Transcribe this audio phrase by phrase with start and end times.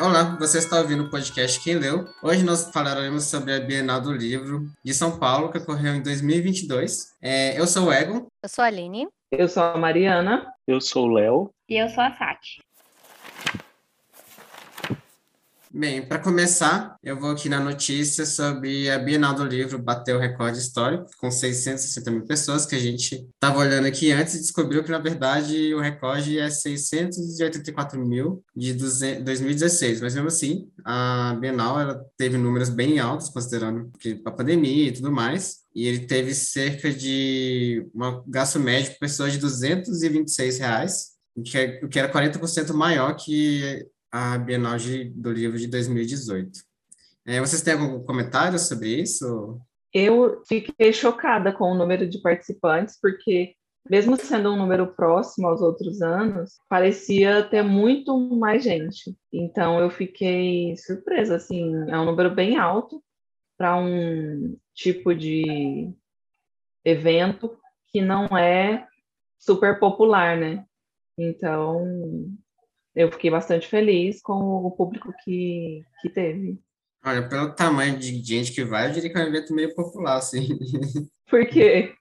[0.00, 2.06] Olá, você está ouvindo o podcast Quem Leu.
[2.22, 7.14] Hoje nós falaremos sobre a Bienal do Livro de São Paulo, que ocorreu em 2022.
[7.20, 8.26] É, eu sou o Egon.
[8.42, 9.06] Eu sou a Aline.
[9.30, 10.46] Eu sou a Mariana.
[10.66, 11.50] Eu sou o Léo.
[11.68, 12.60] E eu sou a Sati.
[15.74, 20.20] Bem, para começar, eu vou aqui na notícia sobre a Bienal do Livro bateu o
[20.20, 24.84] recorde histórico, com 660 mil pessoas, que a gente estava olhando aqui antes e descobriu
[24.84, 30.02] que, na verdade, o recorde é 684 mil de 2016.
[30.02, 34.92] Mas, mesmo assim, a Bienal ela teve números bem altos, considerando que a pandemia e
[34.92, 35.60] tudo mais.
[35.74, 41.56] E ele teve cerca de um gasto médio por pessoa de 226 reais, o que,
[41.56, 46.50] é, era 40% maior que a Bienal de, do Livro de 2018.
[47.24, 49.58] É, vocês têm algum comentário sobre isso?
[49.92, 53.54] Eu fiquei chocada com o número de participantes, porque,
[53.88, 59.16] mesmo sendo um número próximo aos outros anos, parecia ter muito mais gente.
[59.32, 63.02] Então, eu fiquei surpresa, assim, é um número bem alto
[63.56, 65.90] para um tipo de
[66.84, 67.56] evento
[67.88, 68.86] que não é
[69.38, 70.64] super popular, né?
[71.16, 72.34] Então,
[72.94, 76.58] eu fiquei bastante feliz com o público que, que teve.
[77.04, 80.16] Olha, pelo tamanho de gente que vai, eu diria que é um evento meio popular,
[80.16, 80.46] assim.
[81.28, 81.92] Por quê?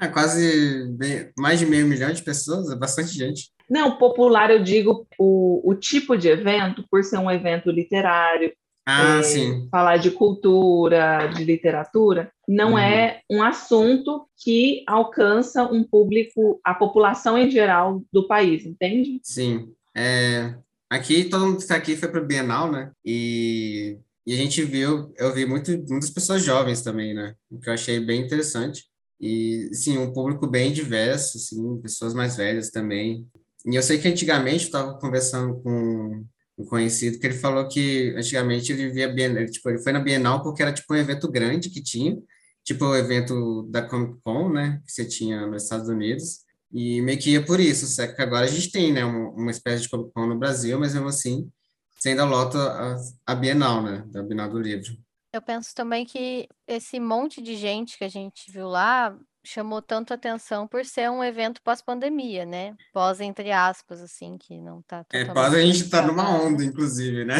[0.00, 3.50] É quase bem, mais de meio milhão de pessoas, é bastante gente.
[3.68, 8.52] Não, popular eu digo o, o tipo de evento, por ser um evento literário,
[8.86, 9.66] ah, é, sim.
[9.70, 12.78] falar de cultura, de literatura, não uhum.
[12.78, 19.18] é um assunto que alcança um público, a população em geral do país, entende?
[19.22, 19.72] Sim.
[19.96, 20.54] É,
[20.90, 22.90] aqui, todo mundo que está aqui foi para o Bienal, né?
[23.04, 27.34] E, e a gente viu, eu vi muito, muitas pessoas jovens também, né?
[27.50, 28.84] O que eu achei bem interessante.
[29.20, 33.26] E, sim, um público bem diverso, assim, pessoas mais velhas também.
[33.66, 36.24] E eu sei que antigamente eu estava conversando com
[36.58, 40.00] um conhecido que ele falou que antigamente ele via Bienal, ele, tipo, ele foi na
[40.00, 42.16] Bienal porque era tipo um evento grande que tinha,
[42.62, 46.43] tipo o evento da Comic Con, né, que você tinha nos Estados Unidos.
[46.74, 49.50] E meio que ia por isso, só que agora a gente tem, né, uma, uma
[49.52, 51.48] espécie de Comic Con no Brasil, mas mesmo assim,
[51.96, 54.92] você ainda lota a, a Bienal, né, da Bienal do Livro.
[55.32, 60.12] Eu penso também que esse monte de gente que a gente viu lá chamou tanto
[60.12, 62.74] atenção por ser um evento pós-pandemia, né?
[62.92, 67.24] Pós, entre aspas, assim, que não tá É, pós a gente tá numa onda, inclusive,
[67.24, 67.36] né?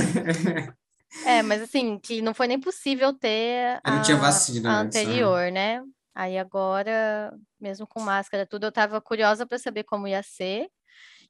[1.27, 4.87] é, mas assim, que não foi nem possível ter a, não tinha vacina a né?
[4.87, 5.83] anterior, né?
[6.15, 10.69] Aí agora, mesmo com máscara, tudo, eu tava curiosa para saber como ia ser.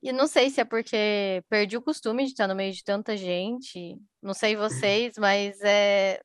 [0.02, 3.16] E não sei se é porque perdi o costume de estar no meio de tanta
[3.16, 3.96] gente.
[4.22, 6.20] Não sei vocês, mas é,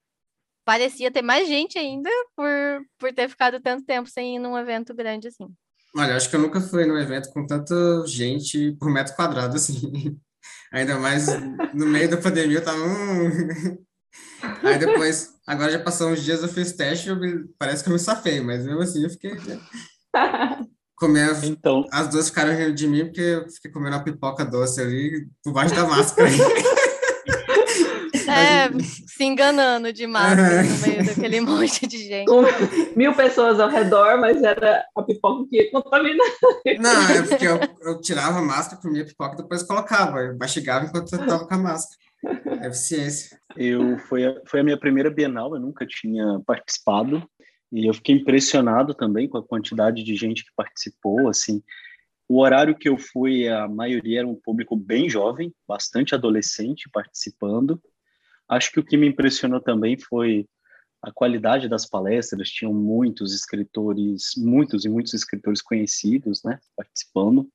[0.65, 4.93] parecia ter mais gente ainda por, por ter ficado tanto tempo sem ir num evento
[4.93, 5.47] grande assim.
[5.95, 7.73] Olha, acho que eu nunca fui num evento com tanta
[8.05, 10.19] gente por metro quadrado assim.
[10.71, 11.27] Ainda mais
[11.73, 12.77] no meio da pandemia, eu tava.
[12.77, 13.85] Hum.
[14.63, 17.93] Aí depois, agora já passou uns dias, eu fiz teste, eu me, parece que eu
[17.93, 19.31] me safei, mas mesmo assim eu fiquei.
[20.95, 24.81] Comer, então, as duas ficaram rindo de mim porque eu fiquei comendo a pipoca doce
[24.81, 26.29] ali por baixo da máscara.
[28.29, 28.69] É,
[29.07, 32.27] se enganando de máscara no meio daquele monte de gente.
[32.27, 32.43] Com
[32.95, 36.27] mil pessoas ao redor, mas era a pipoca que ia contaminar.
[36.79, 40.19] Não, é porque eu, eu tirava a máscara, comia a pipoca e depois colocava.
[40.19, 41.97] Eu mastigava enquanto eu estava com a máscara.
[42.63, 43.39] Eficiência.
[43.55, 47.27] Eu, foi, a, foi a minha primeira Bienal, eu nunca tinha participado.
[47.71, 51.61] E eu fiquei impressionado também com a quantidade de gente que participou, assim.
[52.27, 57.81] O horário que eu fui, a maioria era um público bem jovem, bastante adolescente participando.
[58.47, 60.47] Acho que o que me impressionou também foi
[61.01, 62.49] a qualidade das palestras.
[62.49, 67.47] Tinham muitos escritores, muitos e muitos escritores conhecidos, né, participando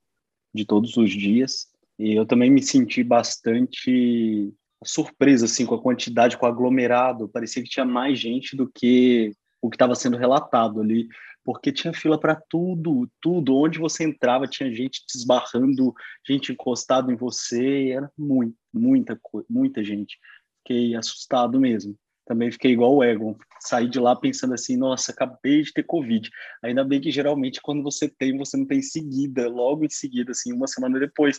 [0.53, 1.69] de todos os dias.
[1.99, 4.53] E eu também me senti bastante
[4.85, 7.29] surpresa assim com a quantidade, com o aglomerado.
[7.29, 9.33] Parecia que tinha mais gente do que
[9.63, 11.09] o que estava sendo relatado ali,
[11.43, 13.57] porque tinha fila para tudo, tudo.
[13.57, 15.95] Onde você entrava tinha gente te esbarrando,
[16.27, 17.91] gente encostada em você.
[17.91, 20.19] Era muito, muita, muita gente
[20.65, 21.97] fiquei assustado mesmo.
[22.27, 26.31] Também fiquei igual o Egon, saí de lá pensando assim, nossa, acabei de ter Covid.
[26.63, 30.31] Ainda bem que geralmente quando você tem, você não tem em seguida, logo em seguida,
[30.31, 31.39] assim, uma semana depois,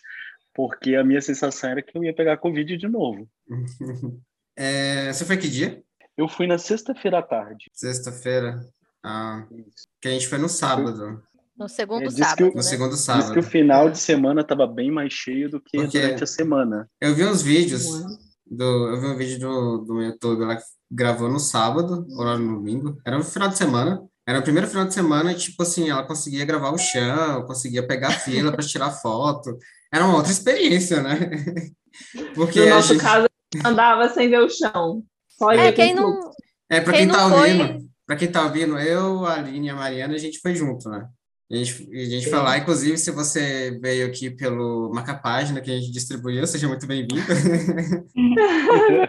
[0.56, 3.30] porque a minha sensação era que eu ia pegar Covid de novo.
[4.56, 5.84] é, você foi que dia?
[6.18, 7.70] Eu fui na sexta-feira à tarde.
[7.74, 8.66] Sexta-feira?
[9.04, 9.46] Ah,
[10.02, 11.22] que a gente foi no sábado.
[11.58, 12.46] No segundo é, sábado.
[12.46, 12.52] né?
[12.56, 13.24] No segundo sábado.
[13.24, 16.28] Diz que o final de semana estava bem mais cheio do que Porque durante a
[16.28, 16.90] semana.
[17.02, 17.86] Eu vi uns vídeos
[18.46, 20.58] do, eu vi um vídeo do, do YouTube, ela
[20.90, 24.86] gravou no sábado, ou no domingo, era no final de semana, era o primeiro final
[24.86, 28.92] de semana e, tipo assim, ela conseguia gravar o chão, conseguia pegar fila para tirar
[28.92, 29.58] foto,
[29.94, 31.16] era uma outra experiência, né?
[32.36, 33.02] Porque no nosso gente...
[33.04, 33.28] caso,
[33.66, 35.04] andava sem ver o chão.
[35.30, 36.32] Só É, quem não.
[36.70, 39.68] É, pra Quem quem tá não foi- ouvindo, pra quem tá ouvindo, eu, a Aline
[39.68, 41.08] e a Mariana, a gente foi junto, né?
[41.52, 45.76] A gente, a gente foi lá, inclusive, se você veio aqui pelo Marca-Página que a
[45.78, 47.22] gente distribuiu, seja muito bem-vindo.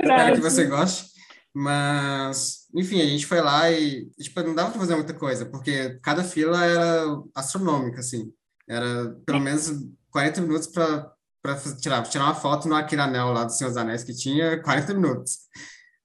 [0.02, 1.06] Espero que você goste.
[1.54, 5.98] Mas, enfim, a gente foi lá e, tipo, não dava para fazer muita coisa, porque
[6.02, 8.30] cada fila era astronômica, assim.
[8.68, 9.72] Era pelo menos
[10.16, 14.02] 40 minutos para para tirar, tirar uma foto no Aquiranel lá do Senhor dos Anéis,
[14.02, 15.40] que tinha 40 minutos.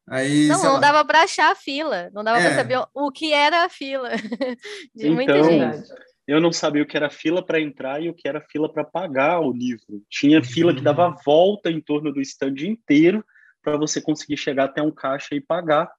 [0.08, 0.80] Aí, não, não lá.
[0.80, 2.46] dava para achar a fila, não dava É.
[2.48, 4.10] para saber o- que era a fila
[4.94, 5.60] de muita Então, gente.
[5.60, 5.88] Verdade.
[6.28, 8.84] Eu não sabia o que era fila para entrar e o que era fila para
[8.84, 10.04] pagar o livro.
[10.10, 13.26] Tinha fila que dava a volta em torno do stand inteiro
[13.64, 15.90] para você conseguir chegar até um caixa e pagar.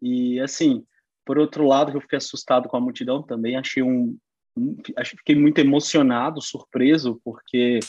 [0.00, 0.82] E assim,
[1.26, 4.16] por outro lado, eu fiquei assustado com a multidão também, achei um
[4.96, 7.80] acho que fiquei muito emocionado, surpreso, porque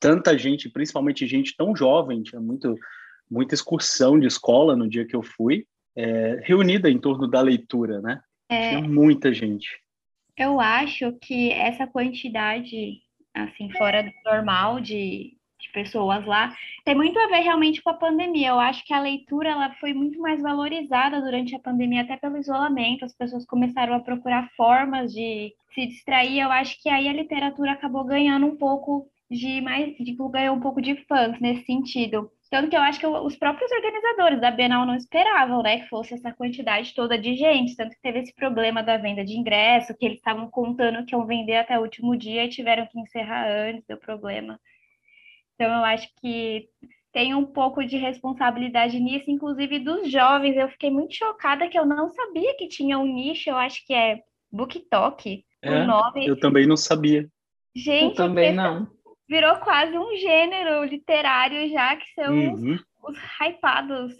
[0.00, 2.76] tanta gente, principalmente gente tão jovem, tinha muito
[3.30, 8.00] muita excursão de escola no dia que eu fui, é, reunida em torno da leitura,
[8.00, 8.20] né?
[8.48, 9.68] É, Tinha muita gente.
[10.36, 13.02] eu acho que essa quantidade,
[13.34, 17.94] assim, fora do normal de, de pessoas lá, tem muito a ver realmente com a
[17.94, 18.48] pandemia.
[18.48, 22.38] Eu acho que a leitura ela foi muito mais valorizada durante a pandemia, até pelo
[22.38, 23.04] isolamento.
[23.04, 26.40] As pessoas começaram a procurar formas de se distrair.
[26.40, 30.60] Eu acho que aí a literatura acabou ganhando um pouco de mais, de, ganhou um
[30.60, 32.30] pouco de fãs nesse sentido.
[32.50, 36.14] Tanto que eu acho que os próprios organizadores da Bienal não esperavam, né, que fosse
[36.14, 37.76] essa quantidade toda de gente.
[37.76, 41.26] Tanto que teve esse problema da venda de ingresso, que eles estavam contando que iam
[41.26, 44.58] vender até o último dia e tiveram que encerrar antes, deu problema.
[45.60, 46.68] Então eu acho que
[47.12, 50.56] tem um pouco de responsabilidade nisso, inclusive dos jovens.
[50.56, 53.92] Eu fiquei muito chocada que eu não sabia que tinha um nicho, eu acho que
[53.92, 54.22] é
[54.52, 56.26] BookTok, É, o nome.
[56.28, 57.22] Eu também não sabia.
[57.22, 57.28] Eu
[57.74, 58.86] Gente, também esse- não.
[59.28, 62.78] virou quase um gênero literário já, que são os, Uhum.
[63.08, 64.14] os hypados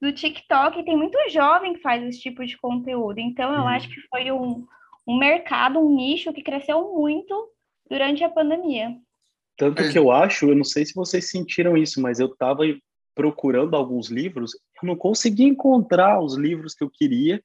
[0.00, 0.78] do TikTok.
[0.78, 3.18] E tem muito jovem que faz esse tipo de conteúdo.
[3.18, 3.68] Então, eu Uhum.
[3.68, 4.64] acho que foi um,
[5.08, 7.48] um mercado, um nicho que cresceu muito
[7.90, 8.94] durante a pandemia.
[9.56, 12.62] Tanto Mas- que eu acho, eu não sei se vocês sentiram isso, mas eu estava
[13.14, 14.52] procurando alguns livros,
[14.82, 17.42] eu não conseguia encontrar os livros que eu queria,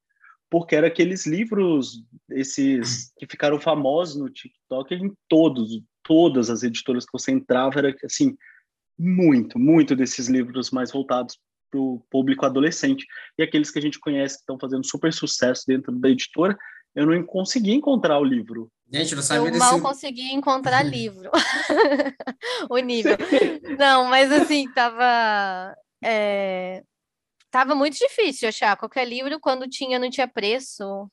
[0.50, 7.06] porque eram aqueles livros, esses que ficaram famosos no TikTok, em todos, todas as editoras
[7.06, 8.36] que você entrava, era assim,
[8.98, 11.38] muito, muito desses livros mais voltados
[11.70, 13.06] para o público adolescente.
[13.38, 16.58] E aqueles que a gente conhece que estão fazendo super sucesso dentro da editora,
[16.96, 18.72] eu não consegui encontrar o livro.
[18.92, 19.60] Gente, não sabia Eu desse...
[19.60, 21.30] mal consegui encontrar livro.
[22.70, 23.16] o nível.
[23.78, 25.76] Não, mas assim, tava.
[26.04, 26.84] é,
[27.52, 31.10] Tava muito difícil achar qualquer livro quando tinha, não tinha preço.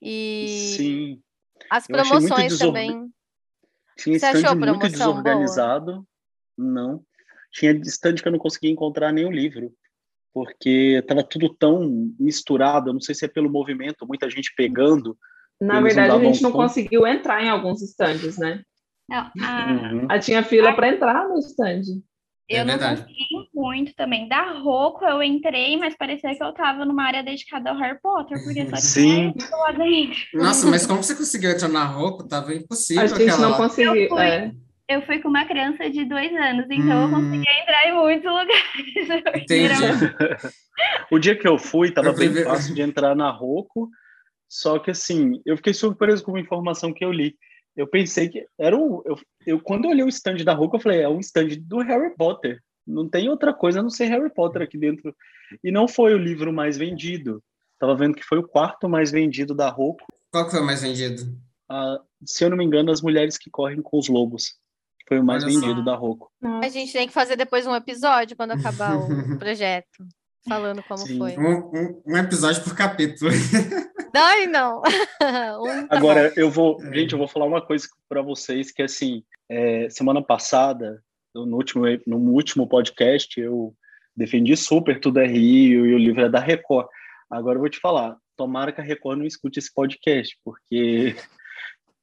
[0.00, 1.22] E Sim,
[1.70, 3.10] as muito promoções desorgan- também.
[3.98, 5.22] Tinha Você achou muito promoção boa?
[5.22, 6.06] desorganizado.
[6.56, 7.02] Não.
[7.52, 9.72] Tinha stand que eu não conseguia encontrar nenhum livro.
[10.32, 12.90] Porque estava tudo tão misturado.
[12.90, 15.16] Eu não sei se é pelo movimento, muita gente pegando.
[15.60, 16.64] Na verdade, a gente não conta.
[16.68, 18.62] conseguiu entrar em alguns estandes, né?
[19.08, 20.20] Não, a- Uhum.
[20.20, 21.82] Tinha fila para entrar no stand.
[22.48, 24.28] eu É não consegui muito também.
[24.28, 28.42] Da Roku eu entrei, mas parecia que eu tava numa área dedicada ao Harry Potter,
[28.42, 29.32] porque só Sim.
[29.36, 30.18] isso lá dentro.
[30.34, 32.26] Nossa, mas como você conseguiu entrar na roupa?
[32.28, 33.56] Tava impossível A gente aquela não lá.
[33.56, 33.94] conseguiu.
[33.96, 34.20] Eu fui.
[34.20, 34.52] é.
[34.90, 37.10] Eu fui com uma criança de dois anos, então eu Hum.
[37.12, 39.44] conseguia entrar em muitos lugares.
[39.44, 39.74] Entendi.
[41.12, 43.88] O dia que eu fui, estava Eu fui bem fácil de entrar na Roku.
[44.48, 47.36] Só que, assim, eu fiquei surpreso com uma informação que eu li.
[47.76, 49.00] Eu pensei que era um.
[49.06, 49.16] Eu,
[49.46, 52.12] eu, quando eu olhei o stand da Roku, eu falei, é um stand do Harry
[52.16, 52.60] Potter.
[52.84, 55.14] Não tem outra coisa a não ser Harry Potter aqui dentro.
[55.62, 57.40] E não foi o livro mais vendido.
[57.78, 60.04] Tava vendo que foi o quarto mais vendido da Roku.
[60.32, 61.22] Qual que foi o mais vendido?
[61.68, 64.58] Ah, se eu não me engano, As Mulheres que Correm com os Lobos.
[65.10, 65.60] Foi o mais Olha só.
[65.60, 66.30] vendido da Roku.
[66.62, 70.06] A gente tem que fazer depois um episódio quando acabar o projeto,
[70.48, 71.18] falando como Sim.
[71.18, 71.36] foi.
[71.36, 73.28] Um, um, um episódio por capítulo.
[74.14, 74.82] Não, não.
[75.62, 76.92] Um tá Agora, eu vou, É.
[76.94, 81.00] gente, eu vou falar uma coisa para vocês que assim, é, semana passada,
[81.32, 83.72] no último, no último podcast, eu
[84.16, 86.88] defendi super tudo é Rio e o livro é da Record.
[87.30, 91.14] Agora eu vou te falar, tomara que a Record não escute esse podcast, porque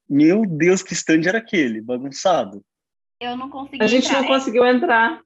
[0.09, 2.63] meu Deus, que stand era aquele, bagunçado.
[3.19, 4.21] Eu não consegui A gente entrar.
[4.21, 5.21] não conseguiu entrar.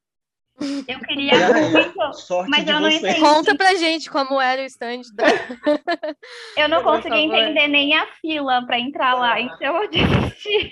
[0.88, 2.13] Eu queria É, muito.
[2.13, 3.19] sorte Mas eu não entendi.
[3.19, 5.25] Conta pra gente como era o stand da...
[6.55, 7.36] Eu não Por consegui favor.
[7.36, 10.71] entender nem a fila para entrar lá, então eu desisti.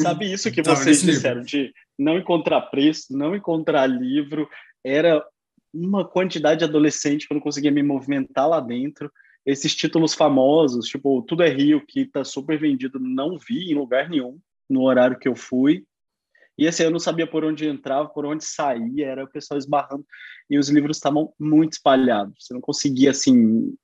[0.00, 4.48] Sabe isso que vocês disseram de não encontrar preço, não encontrar livro,
[4.84, 5.24] era
[5.74, 9.10] uma quantidade de adolescente que eu não conseguia me movimentar lá dentro.
[9.44, 14.08] Esses títulos famosos, tipo Tudo é Rio, que tá super vendido, não vi em lugar
[14.08, 14.38] nenhum
[14.70, 15.84] no horário que eu fui.
[16.58, 20.06] E assim, eu não sabia por onde entrava, por onde saía, era o pessoal esbarrando,
[20.48, 22.34] e os livros estavam muito espalhados.
[22.40, 23.74] Você não conseguia, assim.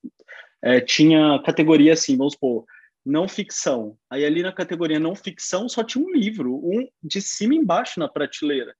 [0.62, 2.64] É, tinha categoria assim, vamos supor,
[3.04, 3.96] não ficção.
[4.08, 7.98] Aí ali na categoria não ficção só tinha um livro, um de cima e embaixo
[7.98, 8.74] na prateleira.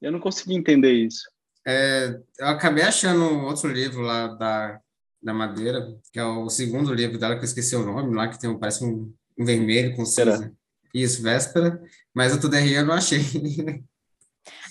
[0.00, 1.30] Eu não consegui entender isso.
[1.66, 4.80] É, eu acabei achando outro livro lá da,
[5.22, 8.40] da Madeira, que é o segundo livro dela, que eu esqueci o nome, lá que
[8.40, 10.52] tem um, parece um, um vermelho com cinza.
[10.94, 11.82] Isso, Véspera.
[12.14, 13.20] Mas o Tuderri eu não achei.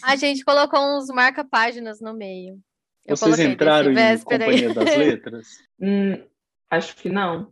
[0.03, 2.59] A gente colocou uns marca-páginas no meio.
[3.05, 5.47] Eu Vocês entraram em Companhia das Letras?
[5.79, 6.23] hum,
[6.69, 7.51] acho que não.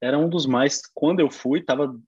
[0.00, 0.82] Era um dos mais...
[0.94, 1.98] Quando eu fui, estava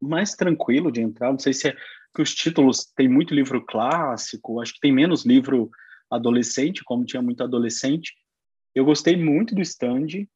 [0.00, 1.30] mais tranquilo de entrar.
[1.30, 1.76] Não sei se é
[2.14, 2.84] que os títulos...
[2.96, 5.70] Tem muito livro clássico, acho que tem menos livro
[6.10, 8.14] adolescente, como tinha muito adolescente.
[8.74, 10.26] Eu gostei muito do stand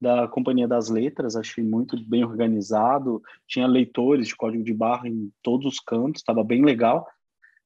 [0.00, 5.30] da Companhia das Letras, achei muito bem organizado, tinha leitores de código de barra em
[5.42, 7.06] todos os cantos, estava bem legal,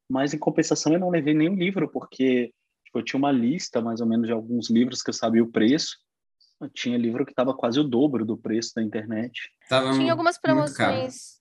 [0.08, 2.52] mas em compensação eu não levei nenhum livro, porque
[2.84, 5.50] tipo, eu tinha uma lista mais ou menos de alguns livros que eu sabia o
[5.50, 5.96] preço,
[6.60, 9.50] eu tinha livro que estava quase o dobro do preço da internet.
[9.68, 11.40] Tava tinha algumas promoções,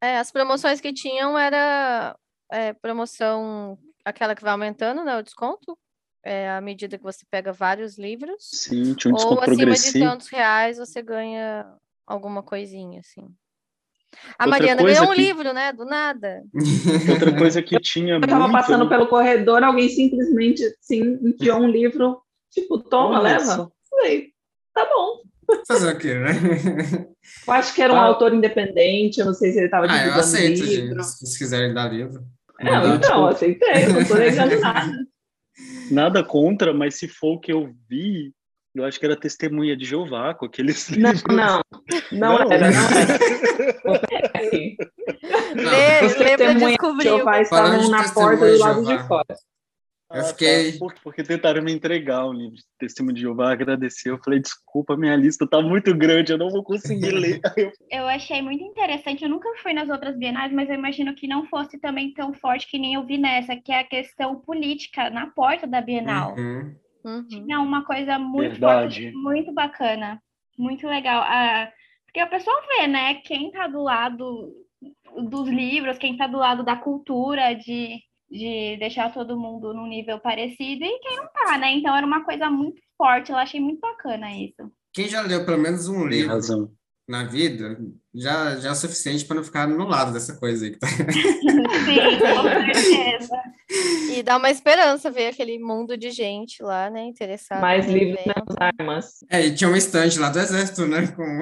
[0.00, 2.16] é, as promoções que tinham era
[2.50, 5.78] é, promoção aquela que vai aumentando, né, o desconto,
[6.24, 8.36] é, à medida que você pega vários livros.
[8.40, 11.66] Sim, tinha um desconto ou acima de tantos reais você ganha
[12.06, 13.28] alguma coisinha, assim.
[14.38, 15.20] A Outra Mariana ganhou um que...
[15.20, 15.72] livro, né?
[15.72, 16.42] Do nada.
[17.10, 18.14] Outra coisa que tinha.
[18.14, 18.52] Eu tava muito...
[18.52, 23.72] passando pelo corredor, alguém simplesmente sim, enfiou um livro, tipo, toma, Olha leva.
[23.88, 24.28] Falei,
[24.74, 25.22] tá bom.
[25.66, 26.32] Fazer o quê, né?
[27.46, 28.06] Eu acho que era um ah.
[28.06, 31.02] autor independente, eu não sei se ele estava Ah, eu aceito, livro.
[31.02, 32.24] gente, se quiserem dar livro.
[32.60, 34.92] Não, então, aceitei, não tô negando nada.
[35.90, 38.32] Nada contra, mas se for o que eu vi,
[38.74, 41.22] eu acho que era testemunha de Jeová com aqueles não, livros.
[41.28, 41.60] Não,
[42.10, 43.18] não, não era, não era.
[45.54, 49.36] Lê, Os testemunhas de Jeová estavam na porta do lado de fora.
[50.12, 50.78] Eu ah, fiquei.
[50.78, 54.14] Tá, porque tentaram me entregar um livro de testemunho de Jeová, agradeceu.
[54.14, 57.40] Eu falei, desculpa, minha lista tá muito grande, eu não vou conseguir ler.
[57.90, 61.46] Eu achei muito interessante, eu nunca fui nas outras bienais, mas eu imagino que não
[61.46, 65.26] fosse também tão forte que nem eu vi nessa, que é a questão política na
[65.28, 66.34] porta da Bienal.
[66.36, 66.74] Uhum.
[67.04, 67.28] Uhum.
[67.28, 69.02] Tinha uma coisa muito Verdade.
[69.02, 70.22] forte, muito bacana,
[70.56, 71.22] muito legal.
[71.22, 71.70] Ah,
[72.06, 74.52] porque a pessoa vê, né, quem tá do lado
[75.28, 78.00] dos livros, quem tá do lado da cultura, de
[78.32, 81.72] de deixar todo mundo num nível parecido e quem não tá, né?
[81.72, 84.72] Então era uma coisa muito forte, eu achei muito bacana isso.
[84.92, 86.38] Quem já leu pelo menos um livro
[87.08, 87.78] na vida,
[88.14, 90.70] já, já é o suficiente para não ficar no lado dessa coisa aí.
[90.72, 90.86] Que tá...
[91.84, 93.42] Sim, com certeza.
[94.14, 97.04] E dá uma esperança ver aquele mundo de gente lá, né?
[97.04, 97.60] Interessado.
[97.60, 99.24] Mais livros nas armas.
[99.30, 101.06] É, e tinha uma estante lá do exército, né?
[101.08, 101.40] Com,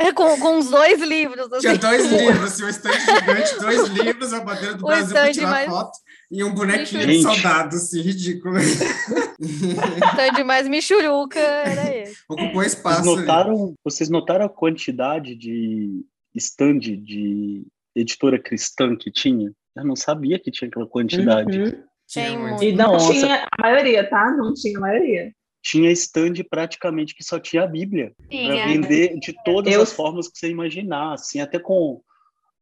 [0.00, 1.52] é, com, com os dois livros.
[1.52, 1.60] Assim.
[1.68, 5.32] Tinha dois livros, assim, uma estante gigante, dois livros, a bandeira do o Brasil para
[5.32, 5.70] tirar mais...
[5.70, 5.92] foto.
[6.32, 7.16] E um bonequinho Gente.
[7.18, 8.56] de soldado, assim, ridículo.
[9.38, 12.16] Stand mais michuruca era esse.
[12.26, 13.04] Ocupou espaço.
[13.04, 16.02] Vocês notaram, vocês notaram a quantidade de
[16.34, 19.52] stand de editora cristã que tinha?
[19.76, 21.58] Eu não sabia que tinha aquela quantidade.
[21.58, 21.84] Uhum.
[22.06, 22.64] Tinha muito.
[22.64, 23.12] E não Nossa.
[23.12, 24.30] tinha a maioria, tá?
[24.30, 25.32] Não tinha a maioria.
[25.62, 28.14] Tinha stand praticamente que só tinha a Bíblia.
[28.30, 29.82] Para vender de todas eu...
[29.82, 32.00] as formas que você imaginar, assim, até com,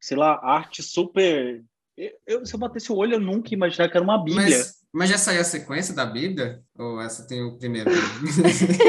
[0.00, 1.62] sei lá, arte super.
[2.26, 4.44] Eu, se eu batesse o olho, eu nunca ia imaginar que era uma Bíblia.
[4.44, 6.62] Mas, mas já saiu a sequência da Bíblia?
[6.78, 7.90] Ou essa tem o primeiro?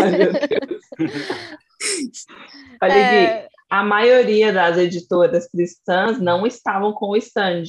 [0.02, 0.82] Ai, meu Deus.
[2.82, 3.48] Olha é...
[3.70, 7.64] a maioria das editoras cristãs não estavam com o stand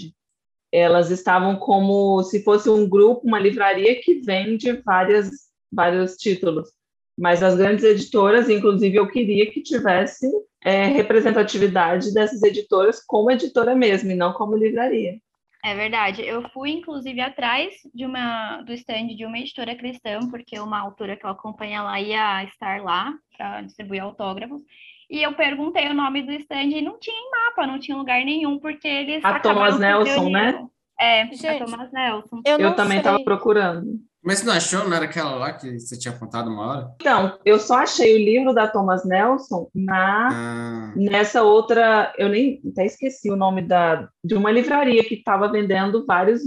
[0.73, 5.31] elas estavam como se fosse um grupo, uma livraria que vende várias,
[5.71, 6.71] vários títulos.
[7.17, 10.27] Mas as grandes editoras, inclusive, eu queria que tivesse
[10.65, 15.19] é, representatividade dessas editoras como editora mesmo, e não como livraria.
[15.65, 16.23] É verdade.
[16.23, 21.17] Eu fui, inclusive, atrás de uma do stand de uma editora cristã, porque uma autora
[21.17, 24.61] que eu acompanho lá ia estar lá para distribuir autógrafos.
[25.09, 28.25] E eu perguntei o nome do stand e não tinha em mapa, não tinha lugar
[28.25, 29.25] nenhum, porque eles.
[29.25, 30.67] A Thomas Nelson, né?
[30.99, 32.41] É, Gente, a Thomas Nelson.
[32.45, 34.01] Eu, eu também estava procurando.
[34.25, 34.89] Mas você não achou?
[34.89, 36.95] Não era aquela lá que você tinha apontado uma hora?
[37.01, 40.93] Então, eu só achei o livro da Thomas Nelson na ah.
[40.95, 42.13] nessa outra.
[42.17, 46.43] Eu nem até esqueci o nome da de uma livraria que estava vendendo vários,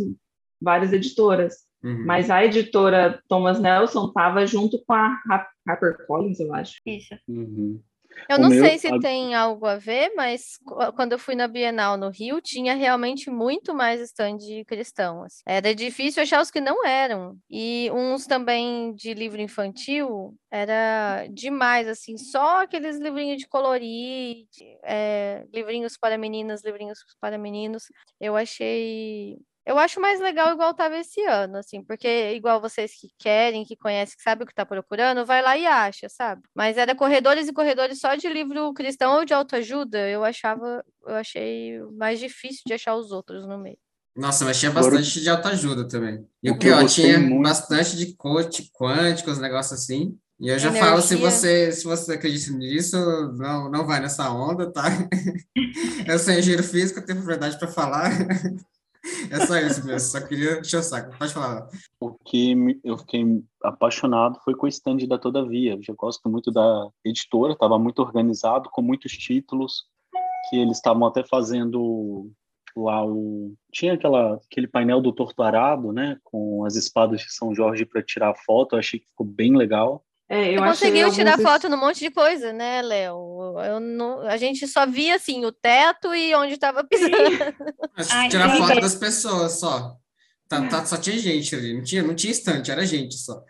[0.61, 1.65] várias editoras.
[1.83, 2.05] Uhum.
[2.05, 5.19] Mas a editora Thomas Nelson estava junto com a
[5.67, 6.75] HarperCollins, eu acho.
[6.85, 7.13] Isso.
[7.27, 7.79] Uhum.
[8.29, 10.57] Eu o não meu, sei se tem algo a ver, mas
[10.95, 15.23] quando eu fui na Bienal no Rio, tinha realmente muito mais stand cristão.
[15.23, 15.41] Assim.
[15.45, 17.37] Era difícil achar os que não eram.
[17.49, 24.45] E uns também de livro infantil, era demais, assim, só aqueles livrinhos de colorir,
[24.83, 27.85] é, livrinhos para meninas, livrinhos para meninos.
[28.19, 33.09] Eu achei Eu acho mais legal igual estava esse ano, assim, porque igual vocês que
[33.17, 36.43] querem, que conhecem, que sabem o que está procurando, vai lá e acha, sabe?
[36.53, 41.15] Mas era corredores e corredores só de livro cristão ou de autoajuda, eu achava, eu
[41.15, 43.77] achei mais difícil de achar os outros no meio.
[44.15, 46.25] Nossa, mas tinha bastante de autoajuda também.
[46.41, 47.41] E o pior, tinha muito.
[47.41, 50.17] bastante de coach quântico, os negócios assim.
[50.39, 50.89] E eu já Energia.
[50.89, 52.97] falo, se você, se você acredita nisso,
[53.33, 54.83] não, não vai nessa onda, tá?
[56.07, 58.11] eu sou engenheiro físico, tenho propriedade para falar.
[59.31, 61.17] É só isso mesmo, só queria encher o saco.
[61.17, 61.67] Pode falar.
[61.99, 65.73] O que eu fiquei apaixonado foi com o stand da Todavia.
[65.73, 69.85] Eu já gosto muito da editora, estava muito organizado, com muitos títulos,
[70.49, 72.31] que eles estavam até fazendo
[72.75, 77.85] lá o tinha aquela aquele painel do torturado, né, com as espadas de São Jorge
[77.85, 80.03] para tirar foto, eu achei que ficou bem legal.
[80.27, 83.55] É, eu conseguiu tirar foto num monte de coisa, né, Léo?
[83.59, 87.13] Eu não, a gente só via assim o teto e onde estava pisando.
[88.09, 89.95] Ai, tirar foto das pessoas só.
[90.47, 93.43] Tá, tá, só tinha gente ali, não tinha, não tinha estante, era gente só.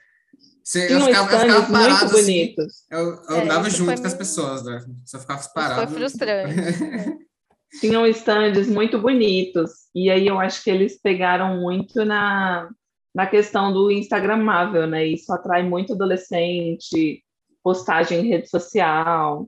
[0.63, 2.55] Você, eu, ficava, eu ficava parado muito assim.
[2.89, 4.63] Eu, eu é, andava junto com as minhas...
[4.63, 4.85] né?
[5.05, 5.83] Só ficava parado.
[5.83, 7.25] Isso foi frustrante.
[7.79, 9.71] Tinham stands muito bonitos.
[9.93, 12.69] E aí eu acho que eles pegaram muito na
[13.15, 15.07] na questão do Instagramável, né?
[15.07, 17.23] Isso atrai muito adolescente,
[17.63, 19.47] postagem em rede social.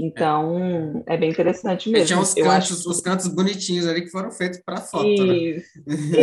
[0.00, 2.06] Então, é, é bem interessante mesmo.
[2.06, 2.88] Tinha os cantos, acho...
[2.88, 5.04] os cantos bonitinhos ali que foram feitos para foto.
[5.04, 5.60] Né?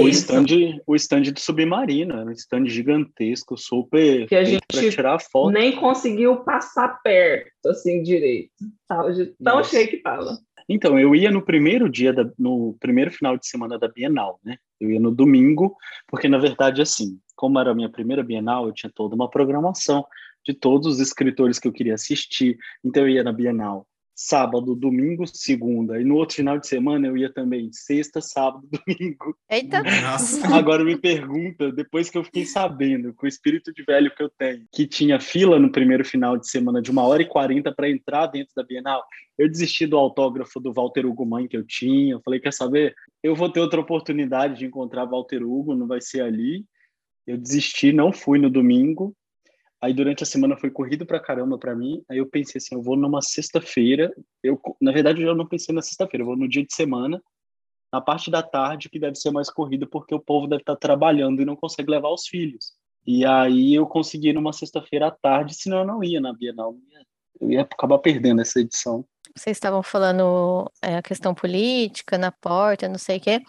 [0.02, 0.46] o, stand,
[0.88, 5.52] o stand do Submarino, um stand gigantesco, super que a gente tirar foto.
[5.52, 8.54] nem conseguiu passar perto, assim, direito.
[8.88, 9.72] Tão Nossa.
[9.72, 10.40] cheio que tava.
[10.68, 14.58] Então, eu ia no primeiro dia, da, no primeiro final de semana da Bienal, né?
[14.80, 15.76] Eu ia no domingo,
[16.08, 20.06] porque na verdade, assim, como era a minha primeira Bienal, eu tinha toda uma programação
[20.46, 22.58] de todos os escritores que eu queria assistir.
[22.84, 26.00] Então, eu ia na Bienal sábado, domingo, segunda.
[26.00, 29.38] E no outro final de semana eu ia também sexta, sábado, domingo.
[29.50, 29.84] Eita!
[29.84, 30.48] Nossa.
[30.56, 34.30] Agora me pergunta, depois que eu fiquei sabendo, com o espírito de velho que eu
[34.30, 37.90] tenho, que tinha fila no primeiro final de semana de uma hora e quarenta para
[37.90, 39.04] entrar dentro da Bienal,
[39.38, 42.14] eu desisti do autógrafo do Walter Hugo Mãe que eu tinha.
[42.14, 42.96] Eu falei, quer saber?
[43.22, 46.66] Eu vou ter outra oportunidade de encontrar Walter Hugo, não vai ser ali.
[47.28, 49.14] Eu desisti, não fui no domingo.
[49.86, 52.04] Aí durante a semana foi corrido pra caramba para mim.
[52.10, 54.12] Aí eu pensei assim, eu vou numa sexta-feira.
[54.42, 57.22] Eu na verdade eu não pensei na sexta-feira, eu vou no dia de semana,
[57.94, 61.40] na parte da tarde que deve ser mais corrida porque o povo deve estar trabalhando
[61.40, 62.74] e não consegue levar os filhos.
[63.06, 66.76] E aí eu consegui numa sexta-feira à tarde, senão eu não ia na Bienal.
[67.40, 69.06] Eu ia acabar perdendo essa edição.
[69.36, 73.44] Vocês estavam falando é, a questão política na porta, não sei o quê.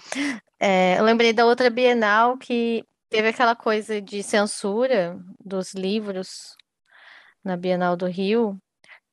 [0.60, 2.84] É, eu lembrei da outra Bienal que
[3.16, 6.54] Teve aquela coisa de censura dos livros
[7.42, 8.58] na Bienal do Rio,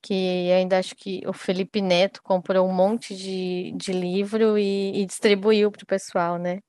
[0.01, 5.05] que ainda acho que o Felipe Neto comprou um monte de, de livro e, e
[5.05, 6.59] distribuiu para o pessoal, né?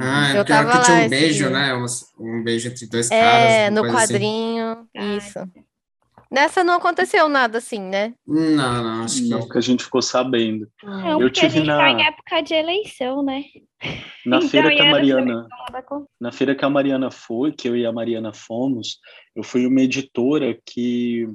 [0.00, 1.74] Ah, eu tava lá, tinha um beijo, né?
[1.74, 1.84] Um,
[2.18, 3.50] um, beijo entre dois é, caras.
[3.50, 3.94] É, no assim.
[3.94, 5.16] quadrinho, assim.
[5.18, 5.38] isso.
[6.32, 8.14] Nessa não aconteceu nada assim, né?
[8.26, 10.66] Não, não, acho que não, que a gente ficou sabendo.
[10.82, 11.76] Não, eu tive a gente na...
[11.76, 13.44] tá em época de eleição, né?
[14.24, 15.48] Na então, feira que a Mariana,
[16.20, 19.00] na feira que a Mariana foi, que eu e a Mariana fomos,
[19.34, 21.28] eu fui uma editora que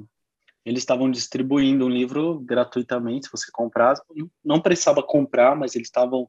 [0.64, 4.02] eles estavam distribuindo um livro gratuitamente, se você comprasse,
[4.42, 6.26] não precisava comprar, mas eles estavam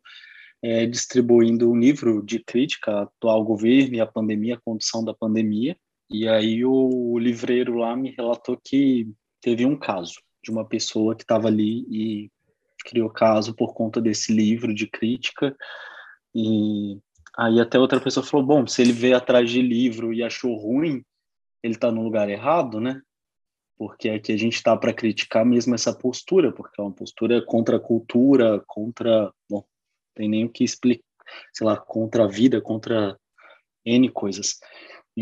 [0.62, 5.13] é, distribuindo um livro de crítica ao atual governo e à pandemia, a condução da
[5.13, 5.77] pandemia.
[6.09, 9.07] E aí o livreiro lá me relatou que
[9.41, 12.31] teve um caso de uma pessoa que estava ali e
[12.83, 15.55] criou caso por conta desse livro de crítica.
[16.33, 16.97] E
[17.37, 21.03] aí até outra pessoa falou: bom, se ele veio atrás de livro e achou ruim,
[21.61, 23.01] ele está no lugar errado, né?
[23.77, 27.77] Porque aqui a gente está para criticar mesmo essa postura, porque é uma postura contra
[27.77, 29.31] a cultura, contra.
[29.49, 29.63] Bom,
[30.15, 31.05] tem nem o que explicar,
[31.53, 33.17] sei lá, contra a vida, contra
[33.85, 34.59] N coisas.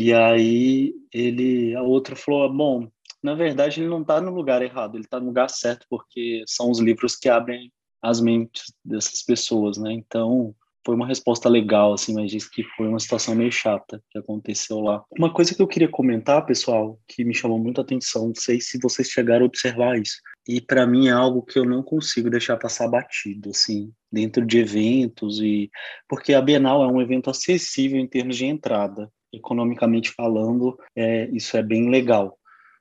[0.00, 2.88] E aí ele, a outra falou, bom,
[3.20, 6.70] na verdade ele não está no lugar errado, ele está no lugar certo, porque são
[6.70, 9.92] os livros que abrem as mentes dessas pessoas, né?
[9.92, 10.54] Então,
[10.86, 14.78] foi uma resposta legal, assim, mas disse que foi uma situação meio chata que aconteceu
[14.78, 15.02] lá.
[15.18, 18.78] Uma coisa que eu queria comentar, pessoal, que me chamou muita atenção, não sei se
[18.80, 22.56] vocês chegaram a observar isso, e para mim é algo que eu não consigo deixar
[22.56, 25.68] passar batido, assim, dentro de eventos e
[26.08, 31.56] porque a Bienal é um evento acessível em termos de entrada economicamente falando, é, isso
[31.56, 32.38] é bem legal.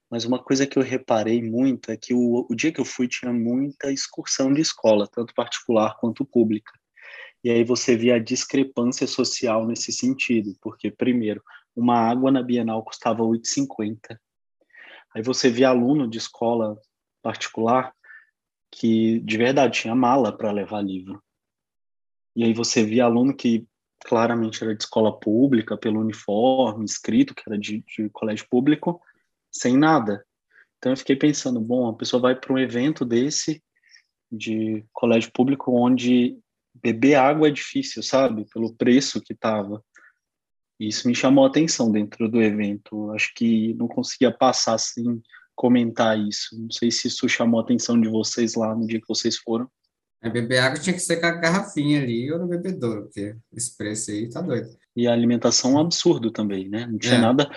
[0.09, 3.07] Mas uma coisa que eu reparei muito é que o, o dia que eu fui
[3.07, 6.71] tinha muita excursão de escola, tanto particular quanto pública.
[7.43, 11.41] E aí você via a discrepância social nesse sentido, porque, primeiro,
[11.75, 14.17] uma água na Bienal custava 8,50.
[15.13, 16.77] Aí você via aluno de escola
[17.21, 17.93] particular
[18.71, 21.21] que, de verdade, tinha mala para levar livro.
[22.35, 23.65] E aí você via aluno que
[24.07, 29.01] claramente era de escola pública, pelo uniforme, escrito que era de, de colégio público,
[29.51, 30.25] sem nada.
[30.77, 33.61] Então eu fiquei pensando, bom, a pessoa vai para um evento desse
[34.31, 36.37] de colégio público onde
[36.73, 38.45] beber água é difícil, sabe?
[38.53, 39.83] Pelo preço que estava.
[40.79, 43.11] Isso me chamou a atenção dentro do evento.
[43.11, 45.21] Acho que não conseguia passar sem
[45.55, 46.57] comentar isso.
[46.57, 49.69] Não sei se isso chamou a atenção de vocês lá no dia que vocês foram.
[50.21, 53.77] É, beber água tinha que ser com a garrafinha ali ou no bebedouro, porque esse
[53.77, 54.67] preço aí tá doido.
[54.95, 56.87] E a alimentação é um absurdo também, né?
[56.87, 57.21] Não tinha É.
[57.21, 57.49] nada,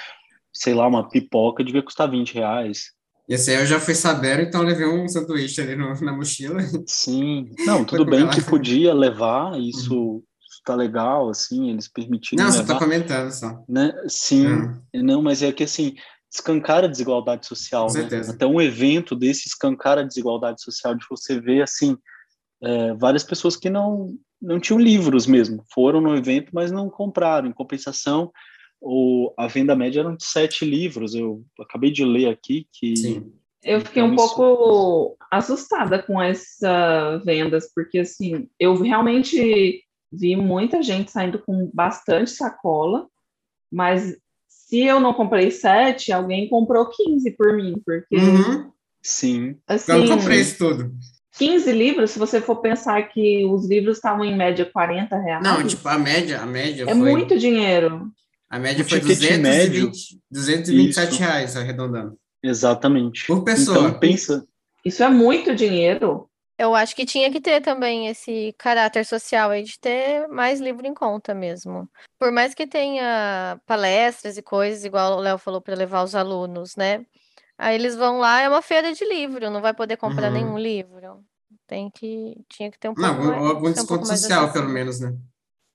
[0.53, 2.92] sei lá, uma pipoca devia custar 20 reais.
[3.29, 6.12] E esse aí eu já fui sabendo, então eu levei um sanduíche ali no- na
[6.12, 6.59] mochila.
[6.87, 8.31] Sim, não, tudo bem lá.
[8.31, 10.23] que podia levar, isso
[10.59, 13.64] está legal, assim, eles permitiram Não, tô levar, comentando só.
[13.66, 13.94] né?
[14.07, 14.81] Sim, Hum.
[14.94, 15.94] não, mas é que assim,
[16.31, 18.01] escancara a desigualdade social, Com né?
[18.01, 18.33] certeza.
[18.33, 21.96] Até um evento desse escancara a desigualdade social de você ver, assim,
[22.62, 27.49] é, várias pessoas que não, não tinham livros mesmo, foram no evento, mas não compraram.
[27.49, 28.31] Em compensação,
[28.81, 32.96] o, a venda média eram de sete livros, eu acabei de ler aqui que...
[32.96, 33.33] Sim.
[33.62, 40.35] Eu fiquei um Então, isso- pouco assustada com essas vendas, porque assim, eu realmente vi
[40.35, 43.07] muita gente saindo com bastante sacola,
[43.70, 44.16] mas
[44.49, 48.70] se eu não comprei sete, alguém comprou 15 por mim, porque Uhum.
[49.03, 50.92] Sim, assim, Eu não comprei isso tudo.
[51.40, 55.66] 15 livros, se você for pensar que os livros estavam em média 40 reais, Não,
[55.66, 56.94] tipo, a média, a média é foi...
[56.96, 58.09] muito dinheiro.
[58.50, 59.90] A média O foi ticket 220, médio.
[60.31, 61.22] 227 Isso.
[61.22, 62.16] reais, arredondando.
[62.42, 63.26] exatamente.
[63.26, 63.88] Por pessoa.
[63.88, 64.44] Então, pensa,
[64.85, 66.26] Isso é muito dinheiro.
[66.59, 70.87] Eu acho que tinha que ter também esse caráter social aí de ter mais livro
[70.87, 71.88] em conta mesmo.
[72.18, 76.76] Por mais que tenha palestras e coisas, igual o Léo falou, para levar os alunos,
[76.76, 77.00] né?
[77.57, 80.35] Aí eles vão lá, é uma feira de livro, não vai poder comprar Uhum.
[80.35, 81.22] nenhum livro.
[81.66, 84.20] Tem que, tinha que ter um Não, pouco algum, mais, algum um desconto pouco mais
[84.20, 85.16] social, pelo menos, né?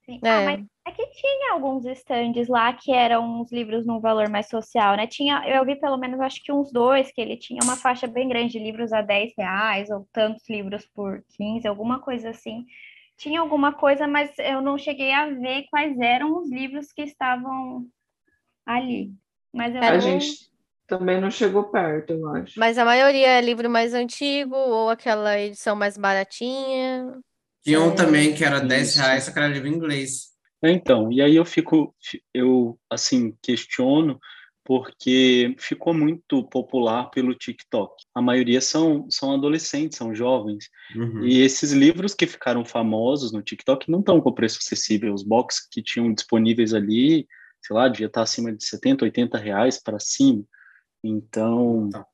[0.04, 0.20] Sim.
[0.22, 0.28] É.
[0.28, 4.48] Ah, mas é que tinha alguns estandes lá que eram uns livros num valor mais
[4.48, 5.06] social, né?
[5.06, 8.28] Tinha, eu vi pelo menos acho que uns dois que ele tinha uma faixa bem
[8.28, 12.64] grande de livros a 10 reais, ou tantos livros por 15, alguma coisa assim.
[13.16, 17.86] Tinha alguma coisa, mas eu não cheguei a ver quais eram os livros que estavam
[18.64, 19.12] ali.
[19.52, 20.50] Mas eu A não- gente
[20.86, 22.58] também não chegou perto, eu acho.
[22.58, 27.20] Mas a maioria é livro mais antigo ou aquela edição mais baratinha.
[27.64, 28.98] Tinha um É, também que era 10 isso.
[28.98, 30.34] reais, só que era livro em inglês.
[30.62, 31.94] É, Então, e aí eu fico,
[32.32, 34.18] eu assim questiono
[34.64, 37.94] porque ficou muito popular pelo TikTok.
[38.14, 40.68] A maioria são são adolescentes, são jovens.
[40.94, 41.24] Uhum.
[41.24, 45.14] E esses livros que ficaram famosos no TikTok não estão com preço acessível.
[45.14, 47.26] Os box que tinham disponíveis ali,
[47.62, 50.42] sei lá, devia estar acima de 70, 80 reais para cima.
[51.06, 52.06] Então, Tá.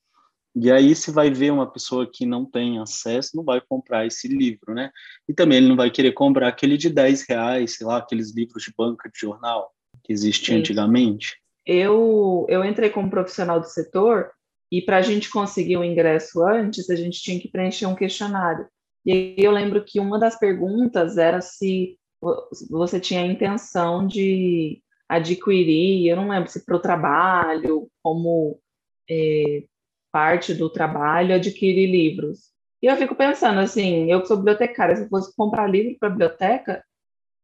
[0.54, 4.28] e aí se vai ver uma pessoa que não tem acesso, não vai comprar esse
[4.28, 4.90] livro, né?
[5.28, 8.62] E também ele não vai querer comprar aquele de 10 reais, sei lá, aqueles livros
[8.62, 9.72] de banca de jornal
[10.04, 11.36] que existiam antigamente.
[11.64, 14.30] Eu, eu entrei como profissional do setor
[14.70, 18.66] e para a gente conseguir o ingresso antes, a gente tinha que preencher um questionário.
[19.06, 24.06] E aí eu lembro que uma das perguntas era se vo- você tinha a intenção
[24.06, 28.58] de adquirir, eu não lembro se para o trabalho, como
[29.08, 29.64] é,
[30.10, 32.52] parte do trabalho, adquirir livros.
[32.82, 36.08] E eu fico pensando assim, eu que sou bibliotecária, se eu fosse comprar livro para
[36.08, 36.84] a biblioteca,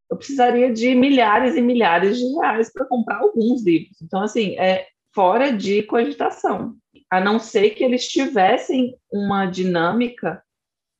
[0.09, 4.01] eu precisaria de milhares e milhares de reais para comprar alguns livros.
[4.01, 6.75] Então, assim, é fora de cogitação.
[7.09, 10.43] A não ser que eles tivessem uma dinâmica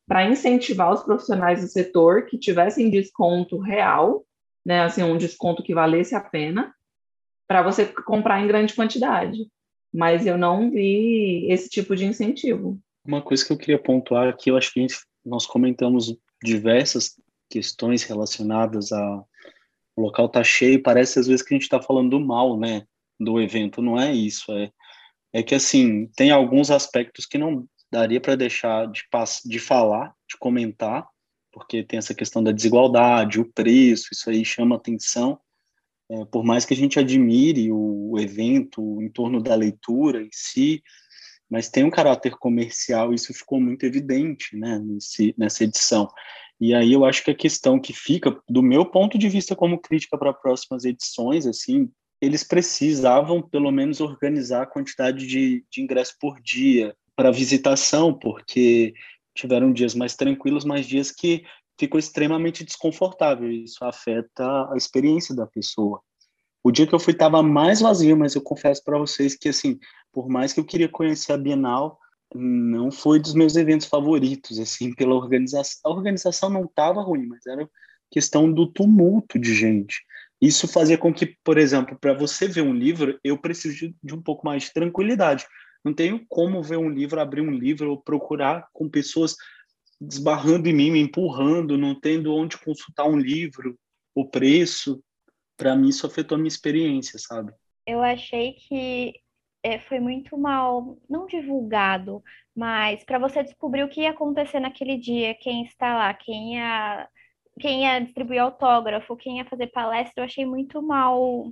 [0.07, 4.25] para incentivar os profissionais do setor que tivessem desconto real,
[4.65, 6.73] né, assim, um desconto que valesse a pena,
[7.47, 9.47] para você comprar em grande quantidade.
[9.93, 12.79] Mas eu não vi esse tipo de incentivo.
[13.05, 17.15] Uma coisa que eu queria pontuar aqui, eu acho que gente- nós comentamos diversas
[17.49, 19.23] questões relacionadas a
[19.95, 22.83] o local tá cheio, parece às vezes que a gente está falando do mal, né,
[23.19, 24.71] do evento, não é isso, é,
[25.33, 29.03] é que assim, tem alguns aspectos que não daria para deixar de,
[29.45, 31.05] de falar, de comentar,
[31.51, 35.37] porque tem essa questão da desigualdade, o preço, isso aí chama atenção,
[36.09, 40.81] é, por mais que a gente admire o, evento em torno da leitura em si,
[41.49, 46.07] mas tem um caráter comercial, isso ficou muito evidente né, nesse, nessa edição.
[46.59, 49.79] E aí eu acho que a questão que fica, do meu ponto de vista como
[49.79, 51.89] crítica para próximas edições, assim,
[52.21, 58.93] eles precisavam pelo menos organizar a quantidade de, de ingresso por dia para visitação, porque
[59.33, 61.43] tiveram dias mais tranquilos, mas dias que
[61.79, 63.49] ficou extremamente desconfortável.
[63.49, 66.01] Isso afeta a experiência da pessoa.
[66.61, 69.79] O dia que eu fui estava mais vazio, mas eu confesso para vocês que assim,
[70.11, 71.97] por mais que eu queria conhecer a Bienal,
[72.35, 75.79] não foi dos meus eventos favoritos, assim, pela organização.
[75.85, 77.67] A organização não estava ruim, mas era
[78.11, 80.03] questão do tumulto de gente.
[80.41, 84.21] Isso fazia com que, por exemplo, para você ver um livro, eu preciso de um
[84.21, 85.45] pouco mais de tranquilidade.
[85.83, 89.35] Não tenho como ver um livro, abrir um livro ou procurar com pessoas
[89.99, 93.77] desbarrando em mim, me empurrando, não tendo onde consultar um livro,
[94.15, 95.01] o preço.
[95.57, 97.51] Para mim, isso afetou a minha experiência, sabe?
[97.85, 99.13] Eu achei que
[99.63, 102.23] é, foi muito mal, não divulgado,
[102.55, 107.07] mas para você descobrir o que ia acontecer naquele dia, quem está lá, quem ia,
[107.59, 111.51] quem ia distribuir autógrafo, quem ia fazer palestra, eu achei muito mal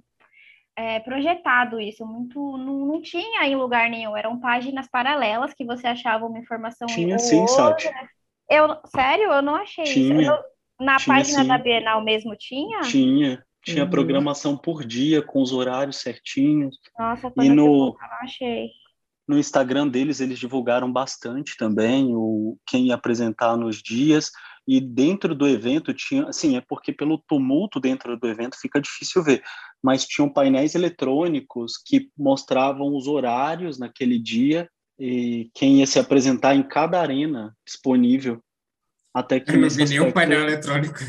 [0.76, 5.88] é, projetado isso, muito não, não, tinha em lugar nenhum, eram páginas paralelas que você
[5.88, 8.10] achava uma informação tinha sim, outra.
[8.50, 10.32] Eu, sério, eu não achei tinha, isso.
[10.32, 10.38] Eu,
[10.86, 11.48] na tinha, página sim.
[11.48, 12.82] da Bienal mesmo tinha?
[12.82, 13.44] Tinha.
[13.64, 13.90] Tinha Uhum.
[13.90, 16.78] programação por dia, com os horários certinhos.
[16.98, 18.70] Nossa, E quando no- eu não achei.
[19.28, 24.32] No Instagram deles, eles divulgaram bastante também o quem ia apresentar nos dias.
[24.66, 29.22] E dentro do evento tinha, assim, é porque pelo tumulto dentro do evento fica difícil
[29.22, 29.44] ver,
[29.84, 36.56] mas tinham painéis eletrônicos que mostravam os horários naquele dia e quem ia se apresentar
[36.56, 38.42] em cada arena disponível.
[39.14, 41.00] Até que Eu não vi nenhum painel eletrônico.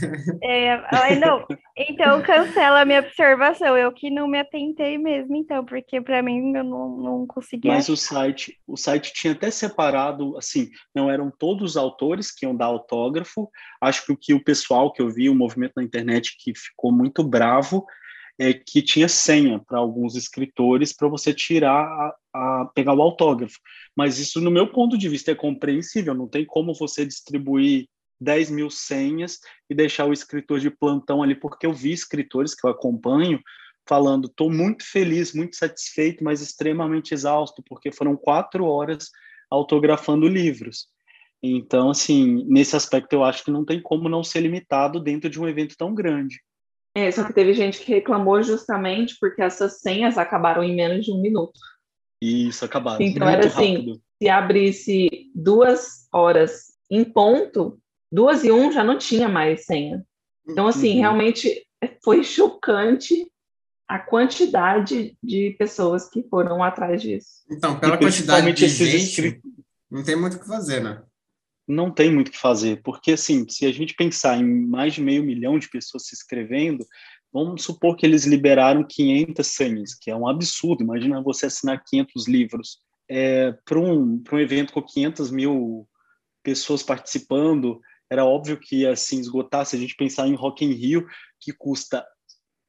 [0.42, 1.44] É, ai, não.
[1.76, 3.76] Então cancela a minha observação.
[3.76, 7.90] Eu que não me atentei mesmo, então, porque para mim eu não, não consegui Mas
[7.90, 12.56] o site, o site tinha até separado, assim, não eram todos os autores que iam
[12.56, 13.50] dar autógrafo.
[13.78, 16.90] Acho que o que o pessoal que eu vi, o movimento na internet que ficou
[16.90, 17.84] muito bravo,
[18.38, 22.16] é que tinha senha para alguns escritores para você tirar a,
[22.62, 23.58] a- pegar o autógrafo.
[23.96, 26.14] Mas isso, no meu ponto de vista, é compreensível.
[26.14, 27.88] Não tem como você distribuir
[28.20, 32.66] 10 mil senhas e deixar o escritor de plantão ali, porque eu vi escritores que
[32.66, 33.40] eu acompanho
[33.88, 39.10] falando, estou muito feliz, muito satisfeito, mas extremamente exausto, porque foram quatro horas
[39.50, 40.88] autografando livros.
[41.42, 45.40] Então, assim, nesse aspecto eu acho que não tem como não ser limitado dentro de
[45.40, 46.40] um evento tão grande.
[47.06, 51.12] É, só que teve gente que reclamou justamente porque essas senhas acabaram em menos de
[51.12, 51.58] um minuto.
[52.20, 54.00] E isso acabaram Então, muito era assim, rápido.
[54.20, 57.78] Se abrisse duas horas em ponto,
[58.10, 60.04] duas e um já não tinha mais senha.
[60.48, 61.00] Então, assim, Uhum.
[61.00, 61.64] realmente
[62.02, 63.30] foi chocante
[63.86, 67.44] a quantidade de pessoas que foram atrás disso.
[67.50, 69.40] Então, pela E quantidade de gente,
[69.90, 71.02] não tem muito o que fazer, né?
[71.68, 75.02] Não tem muito o que fazer, porque assim, se a gente pensar em mais de
[75.02, 76.84] meio milhão de pessoas se inscrevendo,
[77.32, 80.82] vamos supor que eles liberaram 500 senhas, que é um absurdo.
[80.82, 82.78] Imagina você assinar 500 livros.
[83.08, 85.86] É, Para um, um evento com 500 mil
[86.42, 89.66] pessoas participando, era óbvio que ia se esgotar.
[89.66, 91.06] Se a gente pensar em Rock in Rio,
[91.38, 92.02] que custa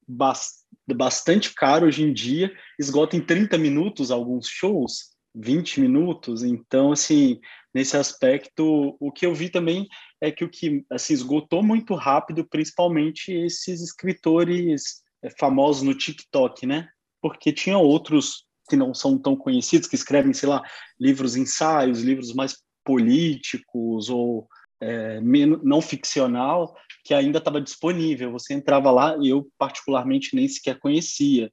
[0.06, 6.44] bas- bastante caro hoje em dia, esgota em 30 minutos alguns shows, 20 minutos.
[6.44, 7.40] Então, assim,
[7.74, 9.88] nesse aspecto, o que eu vi também
[10.22, 16.66] é que o que assim, esgotou muito rápido, principalmente esses escritores eh, famosos no TikTok,
[16.66, 16.90] né?
[17.22, 20.62] Porque tinha outros que não são tão conhecidos, que escrevem, sei lá,
[21.00, 24.48] livros ensaios, livros mais políticos ou
[24.82, 28.32] é, não ficcional, que ainda estava disponível.
[28.32, 31.52] Você entrava lá e eu, particularmente, nem sequer conhecia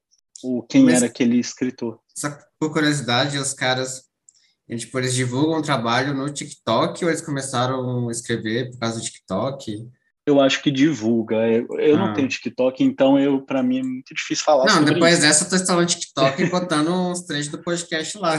[0.59, 1.99] o, quem Mas- era aquele escritor.
[2.17, 4.05] Só que, por curiosidade, os caras,
[4.69, 8.99] eles, tipo, eles divulgam o trabalho no TikTok ou eles começaram a escrever por causa
[8.99, 9.89] do TikTok?
[10.29, 11.37] Eu acho que divulga.
[11.47, 11.99] Eu, eu Ah.
[12.07, 15.23] não tenho TikTok, então eu para mim é muito difícil falar Não, sobre depois isso.
[15.23, 18.35] dessa eu tô instalando TikTok e botando uns trechos do podcast lá.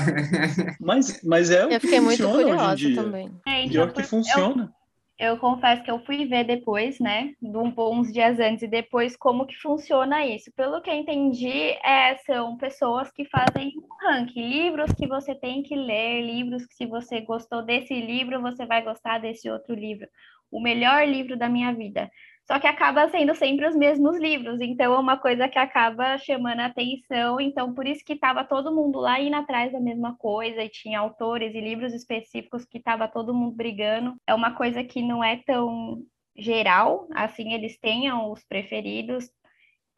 [0.82, 2.96] Mas, mas é o Eu que fiquei muito funciona hoje em curiosa dia.
[2.96, 3.32] também.
[3.48, 4.74] É, então, Pior que funciona.
[5.20, 9.56] Eu confesso que eu fui ver depois, né, uns dias antes e depois, como que
[9.56, 10.52] funciona isso.
[10.56, 15.64] Pelo que eu entendi, é, são pessoas que fazem um ranking, livros que você tem
[15.64, 20.08] que ler, livros que se você gostou desse livro, você vai gostar desse outro livro.
[20.52, 22.12] O melhor livro da minha vida.
[22.48, 26.62] Só que acaba sendo sempre os mesmos livros, então é uma coisa que acaba chamando
[26.62, 27.42] a atenção.
[27.42, 30.98] Então, por isso que estava todo mundo lá indo atrás da mesma coisa, e tinha
[31.00, 34.16] autores e livros específicos que estava todo mundo brigando.
[34.26, 36.02] É uma coisa que não é tão
[36.38, 39.30] geral, assim, eles tenham os preferidos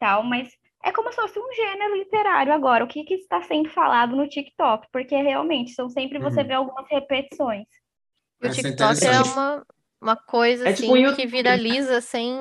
[0.00, 0.50] tal, mas
[0.82, 2.84] é como se fosse um gênero literário agora.
[2.84, 4.88] O que, que está sendo falado no TikTok?
[4.90, 6.46] Porque realmente são sempre você Uhum.
[6.46, 7.66] vê algumas repetições.
[8.42, 9.64] O é TikTok é uma,
[10.00, 12.34] uma coisa É assim tipo um que viraliza sem,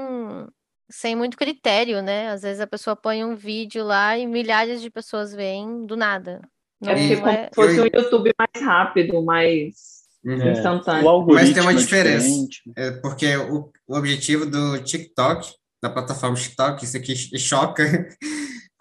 [0.89, 2.29] sem muito critério, né?
[2.29, 6.41] Às vezes a pessoa põe um vídeo lá e milhares de pessoas veem do nada.
[6.81, 10.41] Não É porque como é- se fosse um YouTube mais rápido, mais Uhum.
[10.41, 11.25] É, instantâneo.
[11.27, 12.25] Mas tem uma é diferença.
[12.27, 12.61] diferente.
[12.75, 15.49] É porque o, o objetivo do TikTok,
[15.81, 17.83] da plataforma TikTok, isso aqui choca,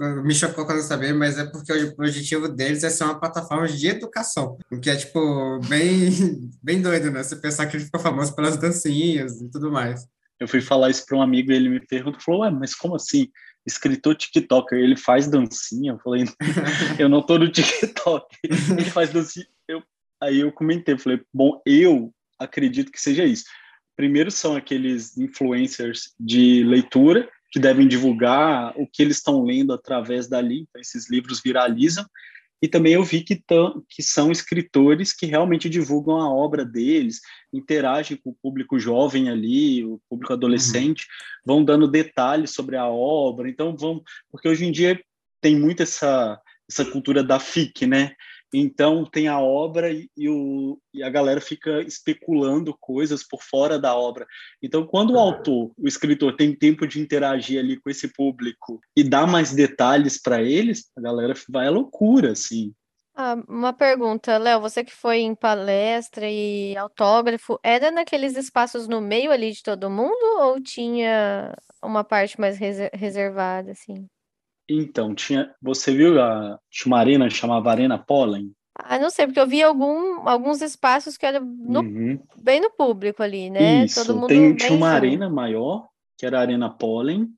[0.00, 3.66] me chocou quando eu sabia, mas é porque o objetivo deles é ser uma plataforma
[3.66, 7.22] de educação, o que é, tipo, bem, bem doido, né?
[7.22, 10.06] Você pensar que ele ficou famoso pelas dancinhas e tudo mais.
[10.38, 12.94] Eu fui falar isso para um amigo e ele me perguntou, falou, ué, mas como
[12.94, 13.28] assim?
[13.66, 15.92] Escritor TikToker, ele faz dancinha?
[15.92, 16.24] Eu falei,
[16.98, 18.26] eu não tô no TikTok.
[18.44, 19.46] Ele faz dancinha.
[19.66, 19.82] Eu,
[20.22, 23.44] aí eu comentei, falei, bom, eu acredito que seja isso.
[23.96, 30.28] Primeiro são aqueles influencers de leitura, que devem divulgar o que eles estão lendo através
[30.28, 32.04] dali, então esses livros viralizam,
[32.60, 37.20] e também eu vi que, tão, que são escritores que realmente divulgam a obra deles,
[37.52, 41.54] interagem com o público jovem ali, o público adolescente, uhum.
[41.54, 43.48] vão dando detalhes sobre a obra.
[43.48, 45.00] Então vão, porque hoje em dia
[45.40, 48.14] tem muito essa essa cultura da FIC, né?
[48.52, 53.78] Então tem a obra e, e, o, e a galera fica especulando coisas por fora
[53.78, 54.26] da obra.
[54.62, 59.04] Então, quando o autor, o escritor, tem tempo de interagir ali com esse público e
[59.04, 62.72] dá mais detalhes para eles, a galera vai à loucura, assim.
[63.20, 69.00] Ah, uma pergunta, Léo, você que foi em palestra e autógrafo, era naqueles espaços no
[69.00, 72.56] meio ali de todo mundo ou tinha uma parte mais
[72.94, 74.08] reservada, assim?
[74.68, 78.52] Então, tinha, você viu a tinha uma arena chamava Arena Pollen?
[78.74, 82.22] Ah, não sei, porque eu vi algum, alguns espaços que eram no, uhum.
[82.40, 83.84] bem no público ali, né?
[83.84, 87.28] Isso, Todo mundo tem, tinha uma arena maior, que era a Arena Pollen,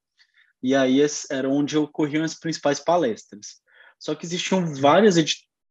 [0.62, 3.60] e aí era onde ocorriam as principais palestras.
[3.98, 5.16] Só que existiam várias,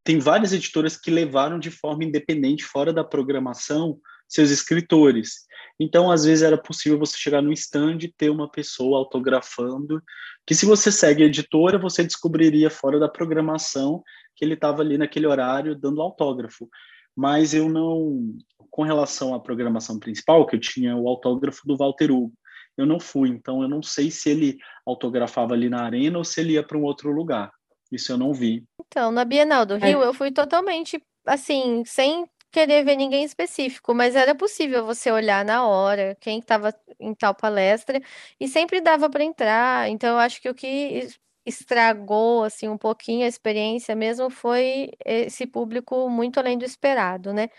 [0.03, 5.47] tem várias editoras que levaram de forma independente, fora da programação, seus escritores.
[5.79, 10.01] Então, às vezes, era possível você chegar no stand e ter uma pessoa autografando,
[10.45, 14.03] que se você segue a editora, você descobriria fora da programação
[14.35, 16.69] que ele estava ali naquele horário dando autógrafo.
[17.15, 18.35] Mas eu não,
[18.69, 22.33] com relação à programação principal, que eu tinha o autógrafo do Walter Hugo,
[22.77, 26.39] eu não fui, então eu não sei se ele autografava ali na arena ou se
[26.39, 27.51] ele ia para um outro lugar.
[27.91, 28.63] Isso eu não vi.
[28.87, 30.07] Então, na Bienal do Rio, é.
[30.07, 35.65] eu fui totalmente assim, sem querer ver ninguém específico, mas era possível você olhar na
[35.67, 38.01] hora quem estava em tal palestra
[38.39, 39.89] e sempre dava para entrar.
[39.89, 41.07] Então, eu acho que o que
[41.45, 47.49] estragou assim um pouquinho a experiência mesmo foi esse público muito além do esperado, né?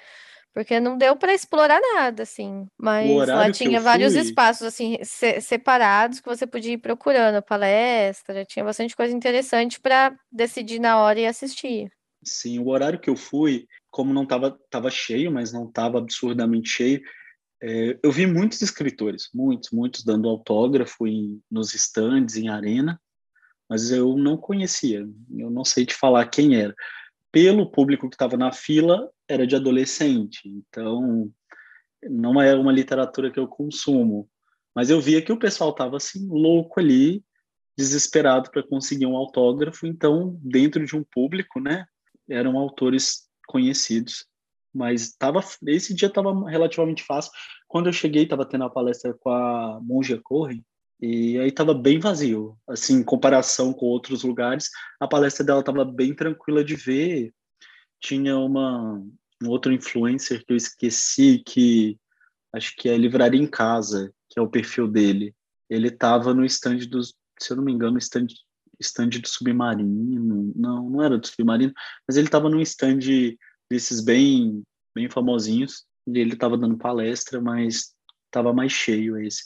[0.53, 2.67] Porque não deu para explorar nada, assim.
[2.77, 4.23] Mas lá tinha vários fui...
[4.23, 10.13] espaços, assim, se separados que você podia ir procurando palestra, tinha bastante coisa interessante para
[10.31, 11.91] decidir na hora e assistir.
[12.23, 16.69] Sim, o horário que eu fui, como não estava tava cheio, mas não estava absurdamente
[16.69, 17.03] cheio,
[17.63, 23.01] é, eu vi muitos escritores, muitos, muitos dando autógrafo em, nos stands, em arena,
[23.69, 26.75] mas eu não conhecia, eu não sei te falar quem era.
[27.31, 31.31] Pelo público que estava na fila, era de adolescente, então
[32.03, 34.29] não é uma literatura que eu consumo.
[34.75, 37.23] Mas eu via que o pessoal estava assim, louco ali,
[37.77, 41.87] desesperado para conseguir um autógrafo, então, dentro de um público, né,
[42.29, 44.27] eram autores conhecidos.
[44.73, 47.33] Mas tava, esse dia estava relativamente fácil.
[47.67, 50.65] Quando eu cheguei, estava tendo a palestra com a Monja Corre,
[51.01, 52.57] e aí estava bem vazio.
[52.69, 54.69] Assim, em comparação com outros lugares,
[55.01, 57.33] a palestra dela estava bem tranquila de ver.
[58.01, 59.03] Tinha uma,
[59.43, 61.99] um outro influencer que eu esqueci, que
[62.53, 65.35] acho que é Livraria em Casa, que é o perfil dele.
[65.69, 68.27] Ele estava no stand dos, se eu não me engano, no stand
[68.81, 71.73] stand do Submarino, não, não era do Submarino,
[72.07, 72.99] mas ele estava num stand
[73.71, 74.63] desses bem,
[74.95, 77.95] bem famosinhos, e ele estava dando palestra, mas
[78.27, 79.45] estava mais cheio esse.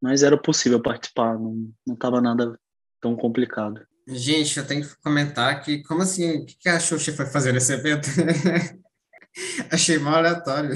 [0.00, 2.58] Mas era possível participar, não estava nada
[3.00, 3.80] tão complicado.
[4.08, 7.72] Gente, eu tenho que comentar que, como assim, o que a Xuxa foi fazer nesse
[7.72, 8.08] evento?
[9.70, 10.74] Achei mal aleatório.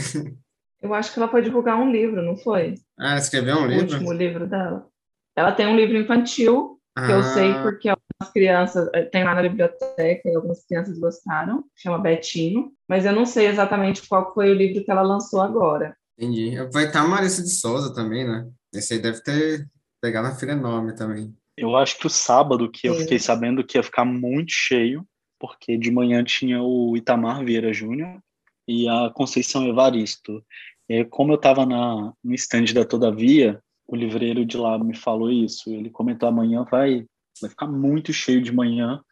[0.81, 2.75] Eu acho que ela foi divulgar um livro, não foi?
[2.99, 3.87] Ah, escreveu um o livro?
[3.87, 4.87] O último livro dela.
[5.35, 7.63] Ela tem um livro infantil que eu sei ah.
[7.63, 13.05] porque algumas crianças, eh, tem lá na biblioteca e algumas crianças gostaram, chama Betinho, mas
[13.05, 15.97] eu não sei exatamente qual foi o livro que ela lançou agora.
[16.17, 16.57] Entendi.
[16.73, 18.49] Vai estar a Marissa de Souza também, né?
[18.73, 19.69] Esse aí deve ter
[20.01, 21.35] pegado na filha enorme também.
[21.57, 25.07] Eu acho que o sábado que eu fiquei sabendo que ia ficar muito cheio,
[25.39, 28.21] porque de manhã tinha o Itamar Vieira Júnior
[28.67, 30.45] e a Conceição Evaristo.
[30.89, 35.73] E como eu estava no stand da Todavia, o livreiro de lá me falou isso.
[35.73, 37.07] Ele comentou amanhã vai
[37.41, 39.03] vai ficar muito cheio de manhã,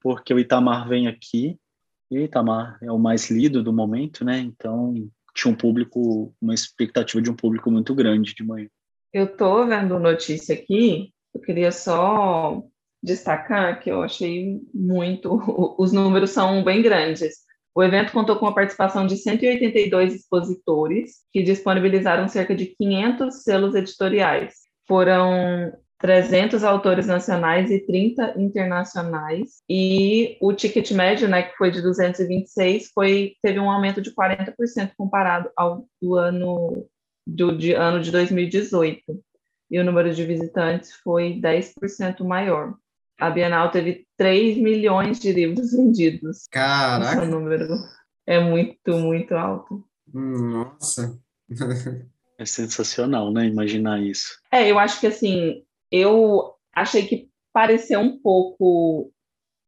[0.00, 1.58] porque o Itamar vem aqui
[2.10, 4.38] e Itamar é o mais lido do momento, né?
[4.38, 4.94] Então
[5.34, 8.68] tinha um público, uma expectativa de um público muito grande de manhã.
[9.12, 11.12] Eu tô vendo notícia aqui.
[11.34, 12.62] Eu queria só
[13.02, 15.30] destacar que eu achei muito,
[15.78, 17.46] os números são bem grandes.
[17.78, 23.72] O evento contou com a participação de 182 expositores, que disponibilizaram cerca de 500 selos
[23.76, 24.54] editoriais.
[24.84, 29.62] Foram 300 autores nacionais e 30 internacionais.
[29.70, 34.90] E o ticket médio, né, que foi de 226, foi, teve um aumento de 40%
[34.98, 36.84] comparado ao do ano,
[37.24, 39.00] do, de, ano de 2018.
[39.70, 42.74] e o número de visitantes foi 10% maior.
[43.18, 46.46] A Bienal teve 3 milhões de livros vendidos.
[46.50, 47.22] Caraca!
[47.22, 47.66] Esse número
[48.24, 49.84] é muito, muito alto.
[50.12, 51.18] Nossa!
[52.40, 53.46] É sensacional, né?
[53.46, 54.38] Imaginar isso.
[54.52, 59.12] É, eu acho que assim, eu achei que pareceu um pouco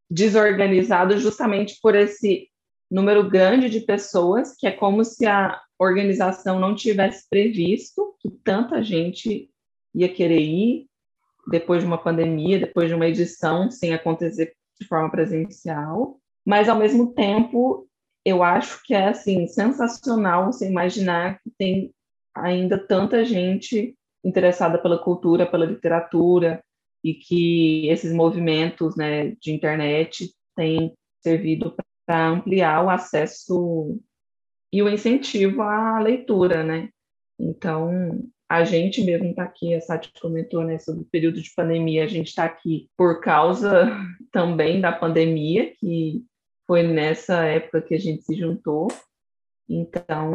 [0.09, 2.47] desorganizado justamente por esse
[2.89, 8.81] número grande de pessoas, que é como se a organização não tivesse previsto que tanta
[8.81, 9.49] gente
[9.93, 10.87] ia querer ir
[11.47, 16.77] depois de uma pandemia, depois de uma edição sem acontecer de forma presencial, mas ao
[16.77, 17.87] mesmo tempo
[18.25, 21.93] eu acho que é assim sensacional você imaginar que tem
[22.33, 26.63] ainda tanta gente interessada pela cultura, pela literatura
[27.03, 31.75] e que esses movimentos, né, de internet têm servido
[32.05, 33.99] para ampliar o acesso
[34.71, 36.89] e o incentivo à leitura, né?
[37.39, 42.03] Então, a gente mesmo está aqui, a Sati comentou, né, sobre o período de pandemia,
[42.03, 43.89] a gente está aqui por causa
[44.29, 46.21] também da pandemia, que
[46.67, 48.89] foi nessa época que a gente se juntou.
[49.69, 50.33] Então,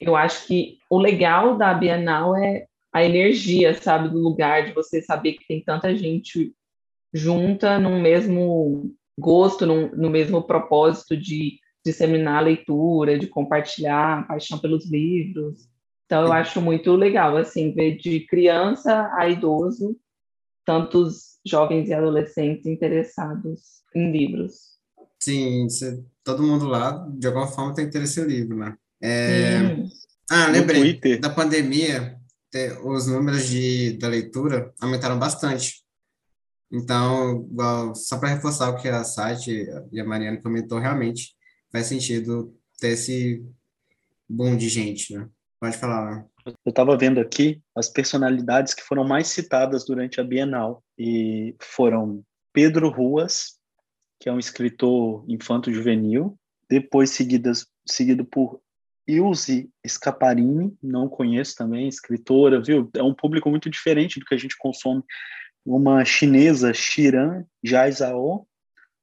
[0.00, 5.00] eu acho que o legal da Bienal é a energia, sabe, do lugar, de você
[5.00, 6.52] saber que tem tanta gente
[7.14, 14.22] junta num mesmo gosto, num, no mesmo propósito de disseminar a leitura, de compartilhar a
[14.24, 15.70] paixão pelos livros.
[16.12, 19.98] Então, eu acho muito legal, assim, ver de criança a idoso,
[20.62, 24.76] tantos jovens e adolescentes interessados em livros.
[25.18, 25.66] Sim,
[26.22, 28.76] todo mundo lá, de alguma forma, tem interesse em livro, né?
[29.02, 29.86] É...
[30.30, 32.18] Ah, lembrei, da pandemia,
[32.84, 35.82] os números de, da leitura aumentaram bastante.
[36.70, 37.48] Então,
[37.94, 41.34] só para reforçar o que a Sati e a Mariana comentou, realmente
[41.72, 43.42] faz sentido ter esse
[44.28, 45.26] boom de gente, né?
[45.62, 46.24] Pode falar, né?
[46.44, 52.24] Eu estava vendo aqui as personalidades que foram mais citadas durante a Bienal e foram
[52.52, 53.60] Pedro Ruas,
[54.18, 56.36] que é um escritor infanto-juvenil,
[56.68, 58.60] depois seguidas, seguido por
[59.06, 62.90] Ilse Scaparini, não conheço também, escritora, viu?
[62.96, 65.04] É um público muito diferente do que a gente consome.
[65.64, 68.48] Uma chinesa, Shiran Jaizao,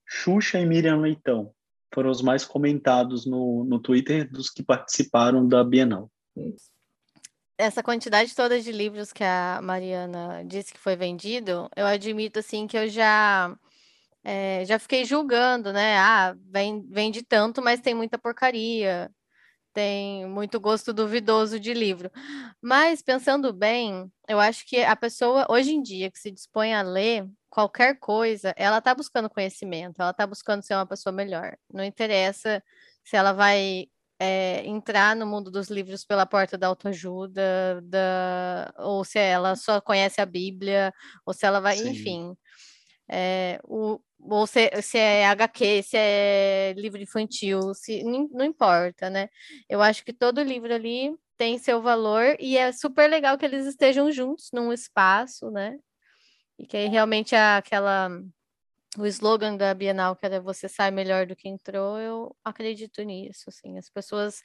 [0.05, 1.53] Xuxa e Miriam Leitão.
[1.93, 6.11] Foram os mais comentados no, no Twitter dos que participaram da Bienal.
[7.57, 12.67] Essa quantidade toda de livros que a Mariana disse que foi vendido, eu admito assim
[12.67, 13.53] que eu já
[14.23, 15.97] é, já fiquei julgando, né?
[15.97, 16.35] Ah,
[16.89, 19.11] vende tanto, mas tem muita porcaria
[19.73, 22.11] tem muito gosto duvidoso de livro.
[22.61, 26.81] Mas pensando bem, eu acho que a pessoa hoje em dia que se dispõe a
[26.81, 31.57] ler qualquer coisa, ela está buscando conhecimento, ela está buscando ser uma pessoa melhor.
[31.73, 32.63] Não interessa
[33.03, 33.87] se ela vai
[34.19, 39.79] é, entrar no mundo dos livros pela porta da autoajuda, da, ou se ela só
[39.79, 40.93] conhece a Bíblia,
[41.25, 41.89] ou se ela vai, Sim.
[41.89, 42.37] enfim.
[43.09, 49.29] É, o, ou se, se é HQ, se é livro infantil, se, não importa, né?
[49.69, 53.65] Eu acho que todo livro ali tem seu valor e é super legal que eles
[53.65, 55.77] estejam juntos num espaço, né?
[56.59, 58.09] E que aí realmente aquela
[58.97, 63.45] o slogan da Bienal que era você sai melhor do que entrou, eu acredito nisso,
[63.47, 64.41] assim, as pessoas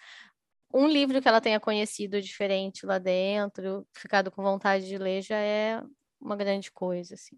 [0.75, 5.37] um livro que ela tenha conhecido diferente lá dentro, ficado com vontade de ler já
[5.37, 5.81] é
[6.21, 7.37] uma grande coisa, assim.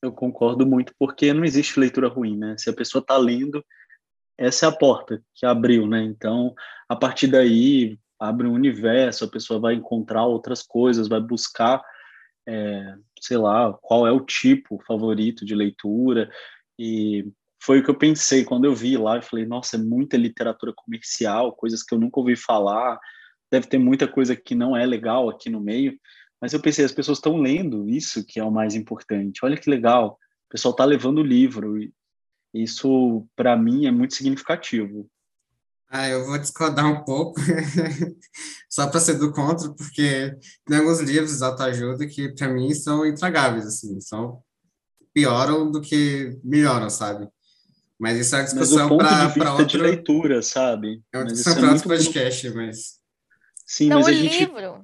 [0.00, 2.56] Eu concordo muito, porque não existe leitura ruim, né?
[2.58, 3.62] Se a pessoa está lendo,
[4.38, 6.02] essa é a porta que abriu, né?
[6.02, 6.54] Então,
[6.88, 11.82] a partir daí, abre um universo, a pessoa vai encontrar outras coisas, vai buscar,
[12.46, 16.30] é, sei lá, qual é o tipo favorito de leitura.
[16.78, 17.26] E
[17.62, 19.16] foi o que eu pensei quando eu vi lá.
[19.16, 22.98] Eu falei, nossa, é muita literatura comercial, coisas que eu nunca ouvi falar.
[23.50, 25.98] Deve ter muita coisa que não é legal aqui no meio.
[26.40, 29.44] Mas eu pensei, as pessoas estão lendo, isso que é o mais importante.
[29.44, 31.78] Olha que legal, o pessoal está levando o livro.
[32.52, 35.08] Isso, para mim, é muito significativo.
[35.94, 37.38] Ah, eu vou discordar um pouco,
[38.66, 40.34] só para ser do contra, porque
[40.64, 44.42] tem alguns livros de autoajuda que, para mim, são intragáveis, assim, são
[45.12, 47.28] pioram do que melhoram, sabe?
[48.00, 49.66] Mas isso é uma discussão para outra...
[49.66, 51.02] de leitura, sabe?
[51.12, 52.78] É uma discussão para é outro podcast, mas...
[53.66, 54.38] Sim, então, mas o gente...
[54.38, 54.82] livro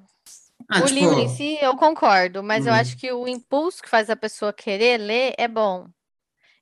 [0.69, 1.01] ah, o tipo...
[1.01, 4.53] livro em si, eu concordo, mas eu acho que o impulso que faz a pessoa
[4.53, 5.89] querer ler é bom.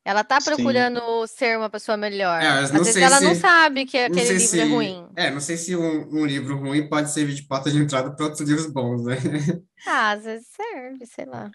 [0.07, 1.35] Ela tá procurando Sim.
[1.37, 2.41] ser uma pessoa melhor.
[2.41, 3.25] É, Às vezes ela se...
[3.25, 4.61] não sabe que aquele livro se...
[4.61, 5.05] é ruim.
[5.17, 8.25] É, não sei se um, um, livro ruim pode servir de porta de entrada para
[8.25, 9.17] outros livros bons, né?
[9.85, 11.51] Ah, às vezes serve, sei lá.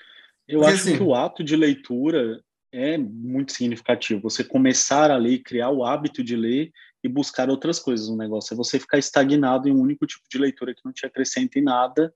[0.46, 0.98] Eu Porque, acho assim...
[0.98, 2.42] que o ato de leitura
[2.74, 4.22] é muito significativo.
[4.22, 6.72] Você começar a ler, criar o hábito de ler
[7.02, 8.54] e buscar outras coisas no negócio.
[8.54, 11.64] É você ficar estagnado em um único tipo de leitura que não te acrescenta em
[11.64, 12.14] nada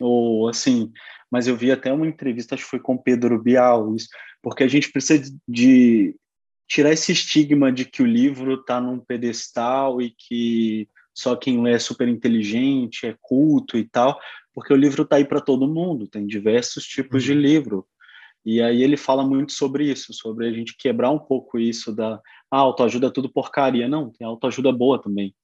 [0.00, 0.90] ou assim,
[1.30, 4.08] mas eu vi até uma entrevista, acho que foi com Pedro Bial, isso,
[4.42, 6.14] porque a gente precisa de
[6.68, 11.72] tirar esse estigma de que o livro está num pedestal e que só quem lê
[11.72, 14.18] é super inteligente, é culto e tal,
[14.54, 17.26] porque o livro está aí para todo mundo, tem diversos tipos uhum.
[17.26, 17.86] de livro.
[18.44, 22.20] E aí ele fala muito sobre isso, sobre a gente quebrar um pouco isso da
[22.50, 23.88] ah, autoajuda é tudo porcaria.
[23.88, 25.34] Não, tem autoajuda boa também.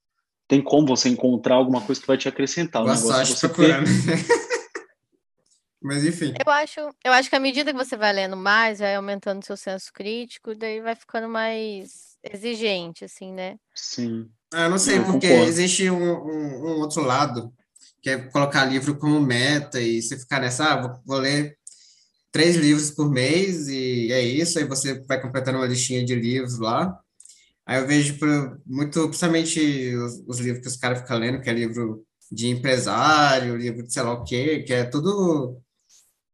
[0.47, 2.83] Tem como você encontrar alguma coisa que vai te acrescentar.
[2.83, 3.87] Boa sorte você procurando.
[5.85, 6.33] Mas enfim.
[6.43, 9.55] Eu acho, eu acho que à medida que você vai lendo mais, vai aumentando seu
[9.55, 13.57] senso crítico, daí vai ficando mais exigente, assim, né?
[13.75, 14.31] Sim.
[14.51, 15.51] Ah, eu não sei, eu porque concordo.
[15.51, 17.53] existe um, um, um, outro lado,
[18.01, 21.55] que é colocar livro como meta e você ficar nessa, ah, vou, vou ler
[22.33, 26.59] três livros por mês e é isso, aí você vai completando uma listinha de livros
[26.59, 26.99] lá.
[27.67, 28.19] Aí eu vejo
[28.65, 33.57] muito, principalmente os, os livros que os caras ficam lendo, que é livro de empresário,
[33.57, 35.63] livro de sei lá o quê, que é tudo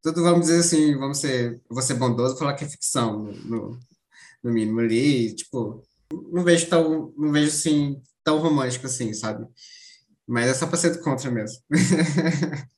[0.03, 3.79] tudo, vamos dizer assim, vamos ser, vou ser bondoso falar que é ficção, no,
[4.43, 5.83] no mínimo ali, tipo,
[6.33, 9.47] não vejo tão, não vejo assim, tão romântico assim, sabe?
[10.27, 11.59] Mas é só para ser contra mesmo.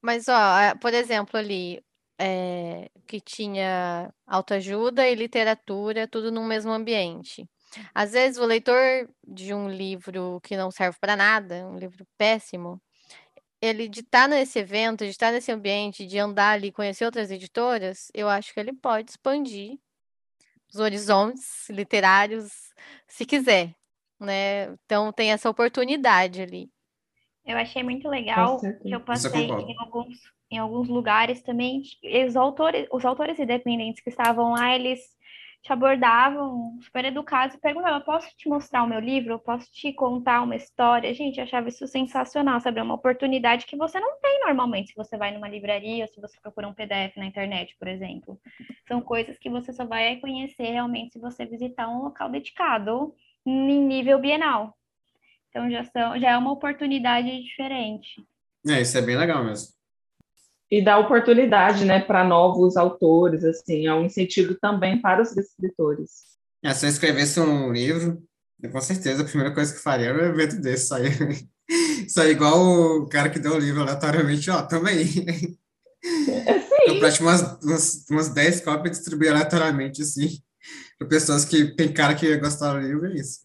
[0.00, 1.82] Mas, ó, por exemplo, ali,
[2.18, 7.48] é, que tinha autoajuda e literatura, tudo no mesmo ambiente.
[7.94, 12.80] Às vezes, o leitor de um livro que não serve para nada, um livro péssimo,
[13.60, 17.30] ele de estar tá nesse evento, de estar nesse ambiente, de andar ali, conhecer outras
[17.30, 19.78] editoras, eu acho que ele pode expandir
[20.72, 22.72] os horizontes literários,
[23.06, 23.74] se quiser,
[24.20, 24.72] né?
[24.84, 26.70] Então tem essa oportunidade ali.
[27.44, 30.16] Eu achei muito legal que eu passei em alguns,
[30.50, 31.82] em alguns lugares também,
[32.26, 35.00] os autores, os autores independentes que estavam lá, eles
[35.68, 39.38] te abordavam super educados e perguntavam: posso te mostrar o meu livro?
[39.38, 41.12] Posso te contar uma história?
[41.12, 42.80] Gente, eu achava isso sensacional, sabe?
[42.80, 46.20] É uma oportunidade que você não tem normalmente se você vai numa livraria ou se
[46.20, 48.40] você procura um PDF na internet, por exemplo.
[48.86, 53.14] São coisas que você só vai conhecer realmente se você visitar um local dedicado
[53.44, 54.74] em nível bienal.
[55.50, 58.24] Então já, são, já é uma oportunidade diferente.
[58.66, 59.77] É, isso é bem legal mesmo
[60.70, 66.28] e dá oportunidade, né, para novos autores, assim, é um incentivo também para os escritores.
[66.62, 68.22] É, se eu escrevesse um livro,
[68.62, 71.16] eu, com certeza a primeira coisa que faria era um evento desse, sair,
[72.08, 75.06] sair igual o cara que deu o livro aleatoriamente, ó, também.
[76.46, 76.68] É, sim.
[76.86, 80.38] Eu prato umas, umas, umas 10 cópias e distribuir aleatoriamente, assim,
[80.98, 83.40] para pessoas que tem cara que gostaram do livro, é isso.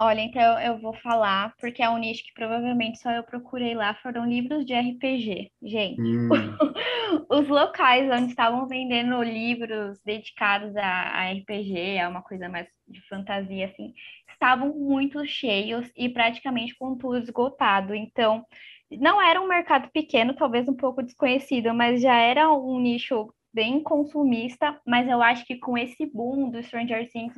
[0.00, 3.94] Olha, então eu vou falar, porque é um nicho que provavelmente só eu procurei lá,
[3.94, 5.50] foram livros de RPG.
[5.60, 6.28] Gente, hum.
[7.28, 13.00] os locais onde estavam vendendo livros dedicados a, a, RPG, a uma coisa mais de
[13.08, 13.92] fantasia, assim,
[14.30, 17.92] estavam muito cheios e praticamente com tudo esgotado.
[17.92, 18.46] Então,
[18.92, 23.82] não era um mercado pequeno, talvez um pouco desconhecido, mas já era um nicho bem
[23.82, 27.34] consumista, mas eu acho que com esse boom do Stranger Things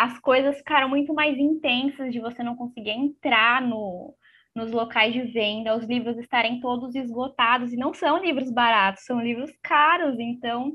[0.00, 4.14] as coisas ficaram muito mais intensas de você não conseguir entrar no,
[4.56, 9.20] nos locais de venda, os livros estarem todos esgotados, e não são livros baratos, são
[9.20, 10.72] livros caros, então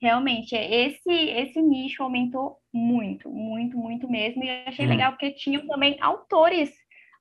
[0.00, 4.92] realmente esse esse nicho aumentou muito, muito, muito mesmo, e eu achei uhum.
[4.92, 6.70] legal porque tinham também autores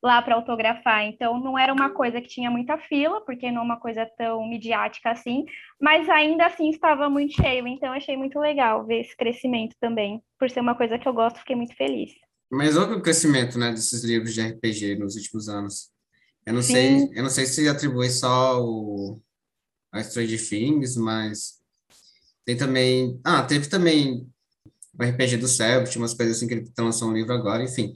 [0.01, 1.05] lá para autografar.
[1.05, 4.47] Então não era uma coisa que tinha muita fila, porque não é uma coisa tão
[4.47, 5.45] midiática assim,
[5.79, 7.67] mas ainda assim estava muito cheio.
[7.67, 10.21] Então achei muito legal ver esse crescimento também.
[10.39, 12.11] Por ser uma coisa que eu gosto, fiquei muito feliz.
[12.49, 15.89] Mas houve o crescimento, né, desses livros de RPG nos últimos anos.
[16.45, 16.73] Eu não Sim.
[16.73, 19.19] sei, eu não sei se atribui só o
[19.91, 21.57] a Stranger Things, mas
[22.45, 24.27] tem também, ah, teve também
[24.97, 27.93] o RPG do Céu, tinha umas coisas assim que ele lançou um livro agora, enfim.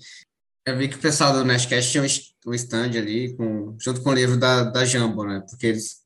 [0.65, 2.03] Eu vi que o pessoal do Nerdcast tinha
[2.45, 5.43] um stand ali, com, junto com o livro da, da Jumbo, né?
[5.49, 6.01] Porque eles,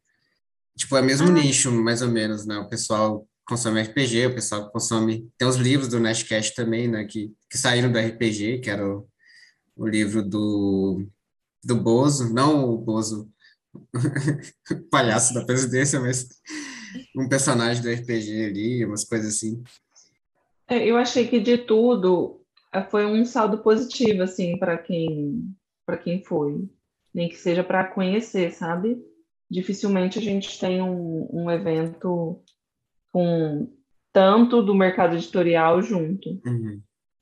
[0.77, 1.31] tipo, é o mesmo ah.
[1.31, 2.57] nicho, mais ou menos, né?
[2.57, 5.29] O pessoal consome RPG, o pessoal consome...
[5.37, 7.03] Tem os livros do Nerdcast também, né?
[7.03, 9.07] Que, que saíram do RPG, que era o,
[9.75, 11.05] o livro do,
[11.63, 13.29] do Bozo, não o Bozo
[14.89, 16.29] palhaço da presidência, mas
[17.15, 19.61] um personagem do RPG ali, umas coisas assim.
[20.67, 22.41] É, eu achei que de tudo,
[22.84, 25.55] foi um saldo positivo, assim, para quem,
[25.86, 26.69] para quem foi.
[27.13, 28.97] Nem que seja para conhecer, sabe?
[29.49, 32.41] Dificilmente a gente tem um, um evento
[33.11, 33.71] com
[34.11, 36.30] tanto do mercado editorial junto.
[36.45, 36.82] Uhum.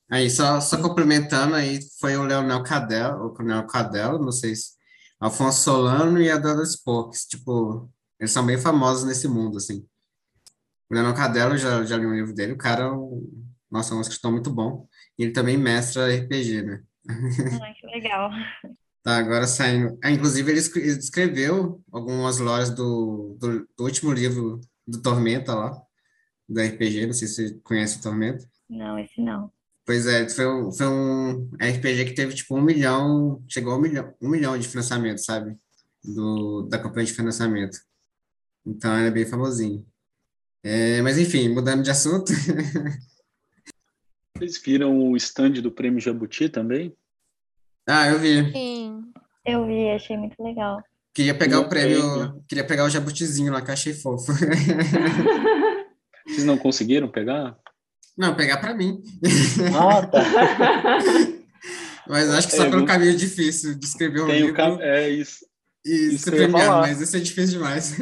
[0.10, 4.74] Aí, só, só complementando, aí foi o Leonel Cadel, o Leonel Cadel, não sei se...
[5.20, 7.90] Alfonso Solano e a Dada Sporks, tipo,
[8.20, 9.88] eles são bem famosos nesse mundo, assim.
[10.90, 12.92] O Leonel Cadelo, já, já li um livro dele, o cara,
[13.72, 14.86] nossa, é um escritor muito bom.
[15.18, 16.84] Ele também mestra RPG, né?
[17.62, 18.30] Ai, que legal.
[19.04, 19.98] Tá, agora saindo.
[20.04, 25.54] Ah, inclusive, ele escre- ele escreveu algumas lojas do, do, do último livro do Tormenta
[25.54, 25.72] lá,
[26.48, 27.06] do RPG.
[27.06, 28.48] Não sei se você conhece o Tormenta.
[28.70, 29.52] Não, esse não.
[29.86, 33.82] Pois é, foi, um- foi um RPG que teve tipo um milhão, chegou a um
[33.82, 35.58] milhão, um milhão de financiamento, sabe?
[36.04, 37.78] Do, da campanha de financiamento.
[38.66, 39.86] Então ele é bem famosinho.
[40.64, 42.32] É, mas enfim, mudando de assunto.
[44.44, 46.94] Vocês viram o stand do Prêmio Jabuti também?
[47.88, 48.52] Ah, eu vi.
[48.52, 49.02] Sim.
[49.46, 50.84] Eu vi, achei muito legal.
[51.14, 52.44] Queria pegar o prêmio, prêmio.
[52.48, 54.34] queria pegar o jabutizinho lá que eu achei fofo.
[56.28, 57.56] Vocês não conseguiram pegar?
[58.18, 59.02] Não, pegar pra mim.
[59.80, 60.24] Ah, tá.
[62.08, 64.56] Mas acho que só É, pelo eu- caminho difícil de escrever um Tem o livro
[64.56, 64.78] cam...
[64.82, 65.46] É isso.
[65.86, 67.96] e isso ser mas isso é difícil demais.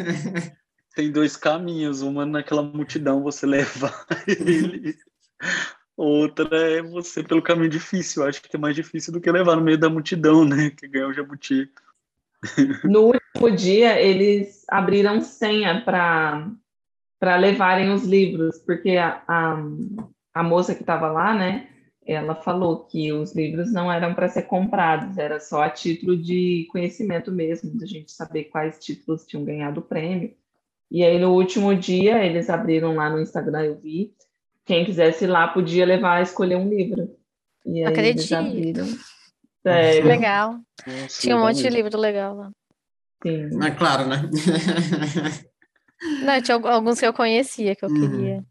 [0.95, 2.01] Tem dois caminhos.
[2.01, 4.97] Uma naquela multidão você levar ele.
[6.03, 8.23] Outra é você pelo caminho difícil.
[8.23, 10.71] Eu acho que é mais difícil do que levar no meio da multidão, né?
[10.71, 11.69] Que ganhar o jabuti.
[12.83, 19.63] No último dia, eles abriram senha para levarem os livros, porque a, a,
[20.33, 21.67] a moça que estava lá, né,
[22.03, 26.67] ela falou que os livros não eram para ser comprados, era só a título de
[26.71, 30.33] conhecimento mesmo, de a gente saber quais títulos tinham ganhado o prêmio.
[30.89, 34.15] E aí, no último dia, eles abriram lá no Instagram, eu vi,
[34.65, 37.15] quem quisesse ir lá podia levar, escolher um livro.
[37.65, 38.83] E aí Acredito.
[39.63, 40.59] Sério, Legal.
[40.87, 42.51] Nossa, Tinha um legal monte de livro legal lá.
[43.23, 43.49] sim.
[43.53, 44.17] Mas claro, né?
[46.23, 47.99] Não, tinha al- alguns que eu conhecia que eu Uhum.
[47.99, 48.43] queria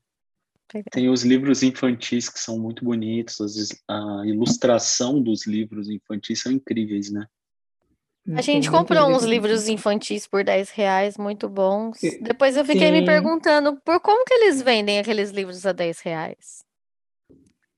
[0.73, 0.91] pegar.
[0.93, 6.41] Tem os livros infantis que são muito bonitos, às vezes a ilustração dos livros infantis
[6.43, 7.27] são incríveis, né?
[8.37, 9.49] A gente comprou uns livro.
[9.49, 11.99] livros infantis por 10 reais, muito bons.
[12.23, 13.07] Depois eu fiquei me Sim.
[13.07, 16.65] perguntando por como que eles vendem aqueles livros a 10 reais.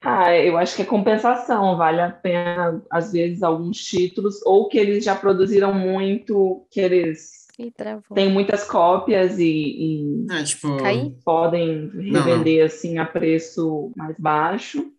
[0.04, 4.76] Ah, eu acho que é compensação, vale a pena, às vezes, alguns títulos, ou que
[4.76, 7.46] eles já produziram muito, que eles
[8.12, 10.68] têm muitas cópias e, e É, tipo,
[11.24, 12.20] podem não.
[12.20, 14.92] revender assim a preço mais baixo.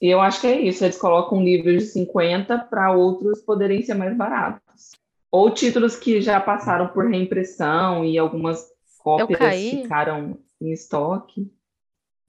[0.00, 3.94] E eu acho que é isso, eles colocam livros de 50 para outros poderem ser
[3.94, 4.92] mais baratos.
[5.30, 8.66] Ou títulos que já passaram por reimpressão e algumas
[8.98, 11.50] cópias ficaram em estoque.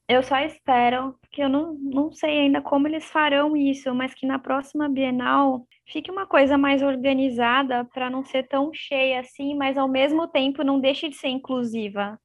[0.08, 4.26] Eu só espero, porque eu não, não sei ainda como eles farão isso, mas que
[4.26, 9.78] na próxima Bienal fique uma coisa mais organizada para não ser tão cheia assim, mas
[9.78, 12.20] ao mesmo tempo não deixe de ser inclusiva,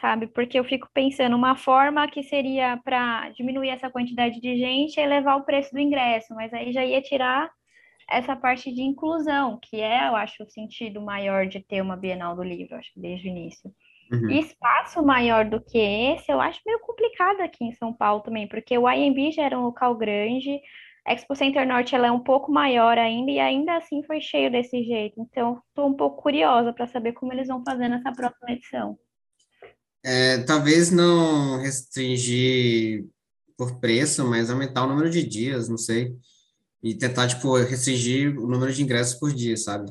[0.00, 0.26] sabe?
[0.26, 5.02] Porque eu fico pensando uma forma que seria para diminuir essa quantidade de gente e
[5.02, 7.50] elevar o preço do ingresso, mas aí já ia tirar
[8.08, 12.36] essa parte de inclusão, que é, eu acho, o sentido maior de ter uma Bienal
[12.36, 13.70] do livro, acho que desde o início.
[14.12, 14.30] uhum.
[14.30, 18.46] E espaço maior do que esse, eu acho meio complicado aqui em São Paulo também,
[18.48, 20.60] porque o IMB já era um local grande,
[21.04, 24.50] a Expo Center Norte ela é um pouco maior ainda, e ainda assim foi cheio
[24.50, 25.20] desse jeito.
[25.20, 28.98] Então, estou um pouco curiosa para saber como eles vão fazer nessa próxima edição.
[30.08, 33.04] É, talvez não restringir
[33.56, 36.14] por preço, mas aumentar o número de dias, não sei.
[36.82, 39.90] E tentar, tipo, restringir o número de ingressos por dia, sabe?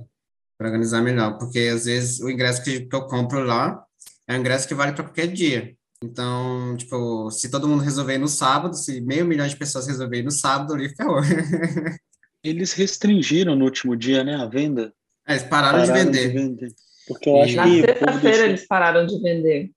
[0.57, 1.37] Para organizar melhor.
[1.37, 3.83] Porque, às vezes, o ingresso que, eu compro lá
[4.27, 5.75] é um ingresso que vale para qualquer dia.
[6.01, 10.31] Então, tipo, se todo mundo resolver no sábado, se meio milhão de pessoas resolver no
[10.31, 11.19] sábado, ali ferrou.
[12.43, 14.93] Eles restringiram no último dia, né, a venda.
[15.27, 16.73] É, Eles pararam, de vender.
[17.07, 19.71] Porque eu acho E- Na que povo sexta-feira deixou- eles pararam de vender.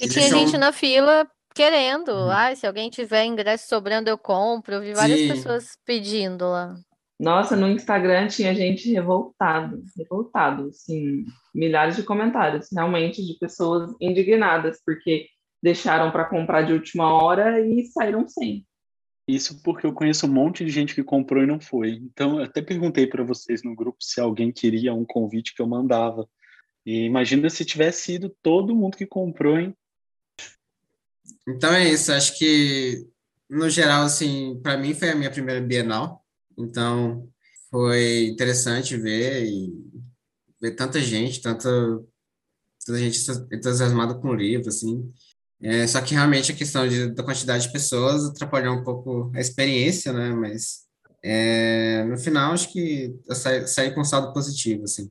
[0.00, 2.10] E tinha deixam- gente na fila querendo.
[2.10, 2.30] Uhum.
[2.30, 4.74] Ai, se alguém tiver ingresso sobrando, eu compro.
[4.76, 5.28] Eu vi várias Sim.
[5.28, 6.74] pessoas pedindo lá.
[7.18, 14.80] Nossa, no Instagram tinha gente revoltado, revoltado, assim, milhares de comentários, realmente, de pessoas indignadas,
[14.86, 15.26] porque
[15.62, 18.64] deixaram para comprar de última hora e saíram sem.
[19.28, 21.90] Isso porque eu conheço um monte de gente que comprou e não foi.
[21.90, 25.66] Então, eu até perguntei para vocês no grupo se alguém queria um convite que eu
[25.66, 26.26] mandava.
[26.86, 29.76] E imagina se tivesse sido todo mundo que comprou, hein?
[31.48, 33.06] Então é isso, acho que
[33.48, 36.24] no geral, assim, para mim foi a minha primeira Bienal,
[36.56, 37.28] então
[37.70, 39.72] foi interessante ver e
[40.60, 41.68] ver tanta gente, tanta,
[42.84, 43.18] tanta gente
[43.52, 45.12] entusiasmada com o livro, assim.
[45.62, 49.40] É, só que realmente a questão de, da quantidade de pessoas atrapalhou um pouco a
[49.40, 50.30] experiência, né?
[50.30, 50.86] Mas
[51.22, 55.10] é, no final acho que eu saí, saí com um saldo positivo, assim.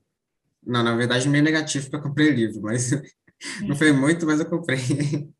[0.66, 2.90] Não, na verdade, meio negativo eu comprei o livro, mas
[3.66, 4.78] não foi muito, mas eu comprei.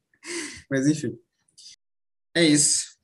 [0.70, 1.18] Mas enfim.
[2.34, 2.96] É isso.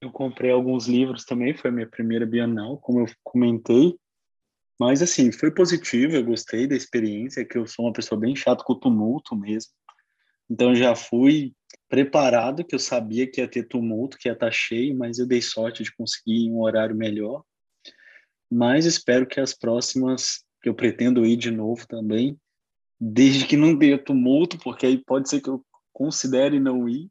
[0.00, 3.96] Eu comprei alguns livros também, foi a minha primeira Bienal, como eu comentei.
[4.78, 8.62] Mas, assim, foi positivo, eu gostei da experiência, que eu sou uma pessoa bem chata
[8.62, 9.72] com o tumulto mesmo.
[10.48, 11.52] Então, já fui
[11.88, 15.42] preparado, que eu sabia que ia ter tumulto, que ia estar cheio, mas eu dei
[15.42, 17.42] sorte de conseguir um horário melhor.
[18.50, 22.38] mas espero que as próximas, que eu pretendo ir de novo também,
[23.00, 25.64] desde que não dê tumulto, porque aí pode ser que eu
[25.98, 27.10] considere não ir.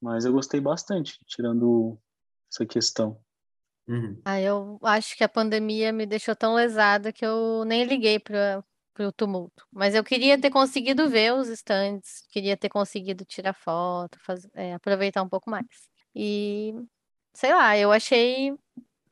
[0.00, 1.98] Mas eu gostei bastante, tirando
[2.48, 3.20] essa questão.
[3.88, 4.22] Uhum.
[4.24, 8.64] Ah, eu acho que a pandemia me deixou tão lesada que eu nem liguei para
[9.00, 9.66] o tumulto.
[9.72, 14.74] Mas eu queria ter conseguido ver os stands, queria ter conseguido tirar foto, fazer, é,
[14.74, 15.66] aproveitar um pouco mais.
[16.14, 16.72] E
[17.34, 18.54] sei lá, eu achei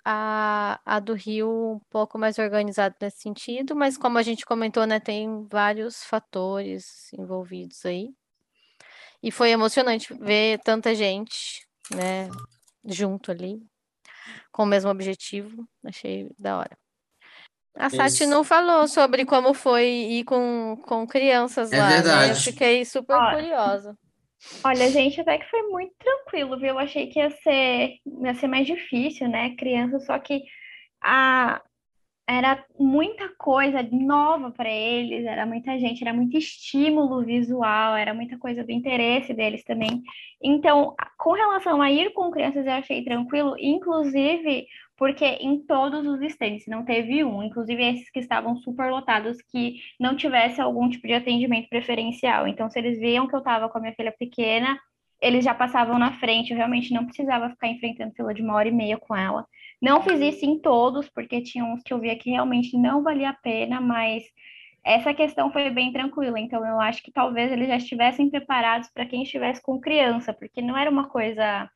[0.05, 4.87] a, a do Rio um pouco mais organizada nesse sentido, mas como a gente comentou,
[4.87, 8.15] né, tem vários fatores envolvidos aí.
[9.23, 12.29] E foi emocionante ver tanta gente, né,
[12.85, 13.61] junto ali,
[14.53, 15.67] com o mesmo objetivo.
[15.85, 16.79] Achei da hora.
[17.75, 22.27] A Sati não falou sobre como foi ir com, com crianças é lá, verdade.
[22.27, 22.33] né?
[22.33, 23.97] Eu fiquei super curiosa.
[24.65, 26.71] Olha, gente, até que foi muito tranquilo, viu?
[26.71, 29.55] Eu achei que ia ser, ia ser mais difícil, né?
[29.57, 30.43] Criança, só que
[31.03, 31.61] a,
[32.29, 38.37] era muita coisa nova para eles, era muita gente, era muito estímulo visual, era muita
[38.37, 40.03] coisa do interesse deles também.
[40.43, 46.21] Então, com relação a ir com crianças, eu achei tranquilo, inclusive porque em todos os
[46.21, 51.07] stands não teve um, inclusive esses que estavam super lotados, que não tivesse algum tipo
[51.07, 52.47] de atendimento preferencial.
[52.47, 54.79] Então, se eles viam que eu estava com a minha filha pequena,
[55.23, 58.69] eles já passavam na frente, eu realmente não precisava ficar enfrentando fila de uma hora
[58.69, 59.47] e meia com ela.
[59.81, 63.31] Não fiz isso em todos, porque tinha uns que eu via que realmente não valia
[63.31, 64.25] a pena, mas
[64.85, 66.41] essa questão foi bem tranquila.
[66.41, 70.63] Então, eu acho que talvez eles já estivessem preparados para quem estivesse com criança, porque
[70.63, 71.71] não era uma coisa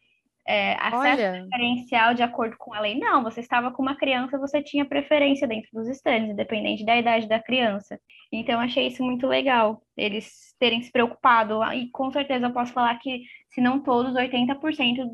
[0.47, 1.47] é, acesso Olha.
[1.49, 2.99] preferencial de acordo com a lei.
[2.99, 7.28] Não, você estava com uma criança, você tinha preferência dentro dos estandes, independente da idade
[7.28, 8.01] da criança.
[8.32, 11.62] Então, achei isso muito legal, eles terem se preocupado.
[11.72, 15.09] E com certeza eu posso falar que, se não todos, 80%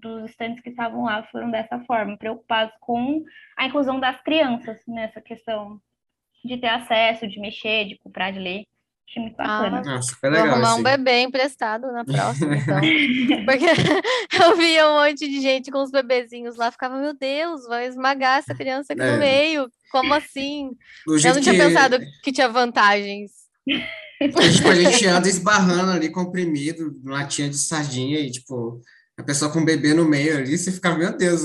[0.00, 3.22] dos estandes que estavam lá foram dessa forma, preocupados com
[3.56, 5.80] a inclusão das crianças nessa questão
[6.44, 8.64] de ter acesso, de mexer, de comprar, de ler.
[9.08, 9.82] Achei muito bacana.
[9.86, 12.80] Ah, super legal, vou arrumar um bebê emprestado na próxima, então.
[13.44, 13.66] Porque
[14.42, 18.38] eu via um monte de gente com os bebezinhos lá, ficava, meu Deus, vai esmagar
[18.38, 19.12] essa criança aqui é.
[19.12, 19.68] no meio.
[19.90, 20.70] Como assim?
[21.06, 21.60] Eu não tinha que...
[21.60, 23.30] pensado que tinha vantagens.
[23.66, 28.80] tipo, a gente anda esbarrando ali, comprimido, latinha de sardinha, e tipo,
[29.18, 31.42] a pessoa com o bebê no meio ali, você fica, meu Deus,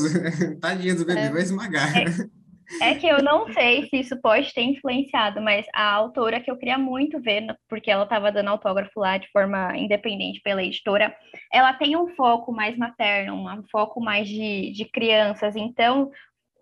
[0.62, 1.30] tadinha do bebê, é.
[1.30, 1.98] vai esmagar.
[1.98, 2.37] É.
[2.82, 6.58] É que eu não sei se isso pode ter influenciado, mas a autora que eu
[6.58, 11.16] queria muito ver, porque ela estava dando autógrafo lá de forma independente pela editora,
[11.52, 15.56] ela tem um foco mais materno, um foco mais de, de crianças.
[15.56, 16.12] Então,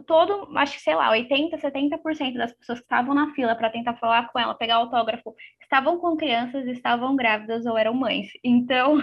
[0.06, 3.96] todo, acho que sei lá, 80, 70% das pessoas que estavam na fila para tentar
[3.96, 8.28] falar com ela, pegar autógrafo, estavam com crianças, estavam grávidas ou eram mães.
[8.44, 9.02] Então,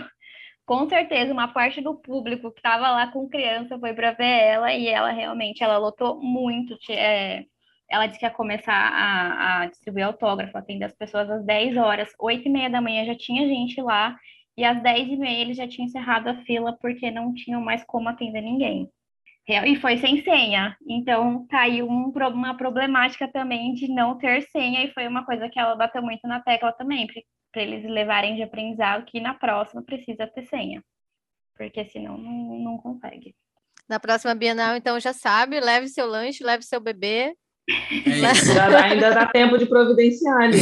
[0.66, 4.72] com certeza uma parte do público que estava lá com criança foi para ver ela
[4.72, 6.76] e ela realmente ela lotou muito.
[6.90, 7.44] É,
[7.90, 12.10] ela disse que ia começar a, a distribuir autógrafo, atender as pessoas às 10 horas,
[12.18, 14.16] 8 e meia da manhã já tinha gente lá,
[14.56, 17.84] e às 10 e meia ele já tinha encerrado a fila porque não tinham mais
[17.84, 18.88] como atender ninguém.
[19.48, 20.76] E foi sem senha.
[20.88, 25.48] Então, tá aí um, uma problemática também de não ter senha, e foi uma coisa
[25.48, 27.06] que ela bateu muito na tecla também,
[27.52, 30.82] para eles levarem de aprendizado que na próxima precisa ter senha,
[31.56, 33.34] porque senão não, não consegue.
[33.88, 37.36] Na próxima Bienal, então já sabe, leve seu lanche, leve seu bebê.
[37.68, 40.58] É ainda dá tempo de providenciar ali.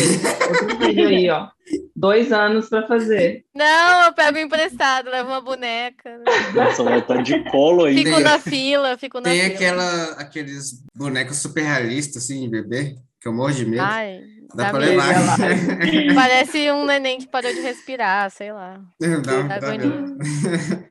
[0.84, 1.48] Aí, ó.
[1.94, 3.44] Dois anos para fazer.
[3.54, 6.20] Não, eu pego emprestado, levo uma boneca.
[6.54, 7.96] Nossa, vai estar de colo aí.
[7.96, 9.54] Fico na fila, fico na Tem fila.
[9.54, 13.82] aquela, aqueles bonecos super realistas, assim, de bebê, que eu morro de medo.
[13.82, 14.20] Ai,
[14.54, 15.36] Dá, dá pra levar.
[16.14, 18.80] Parece um neném que parou de respirar, sei lá.
[18.98, 19.68] Dá, dá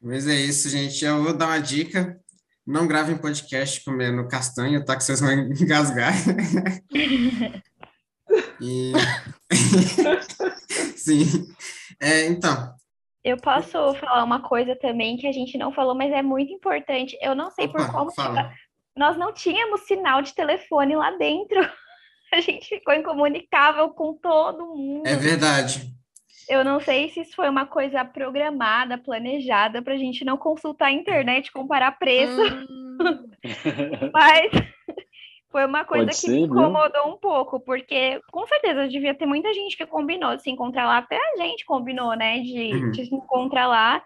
[0.00, 1.04] Mas é isso, gente.
[1.04, 2.20] Eu vou dar uma dica.
[2.66, 4.96] Não gravem podcast comendo castanha, tá?
[4.96, 6.12] Que vocês vão engasgar.
[8.60, 8.92] e...
[10.96, 11.46] Sim.
[12.00, 12.74] É, então.
[13.24, 17.16] Eu posso falar uma coisa também que a gente não falou, mas é muito importante.
[17.20, 18.12] Eu não sei Opa, por como.
[18.96, 21.60] Nós não tínhamos sinal de telefone lá dentro.
[22.34, 25.06] a gente ficou incomunicável com todo mundo.
[25.06, 25.92] É verdade.
[26.48, 30.86] Eu não sei se isso foi uma coisa programada, planejada, para a gente não consultar
[30.86, 32.40] a internet, comparar preço.
[32.42, 32.98] Hum.
[34.12, 34.50] Mas
[35.50, 37.12] foi uma coisa Pode que ser, me incomodou viu?
[37.12, 40.98] um pouco, porque com certeza devia ter muita gente que combinou de se encontrar lá,
[40.98, 42.90] até a gente combinou, né, de, uhum.
[42.90, 44.02] de se encontrar lá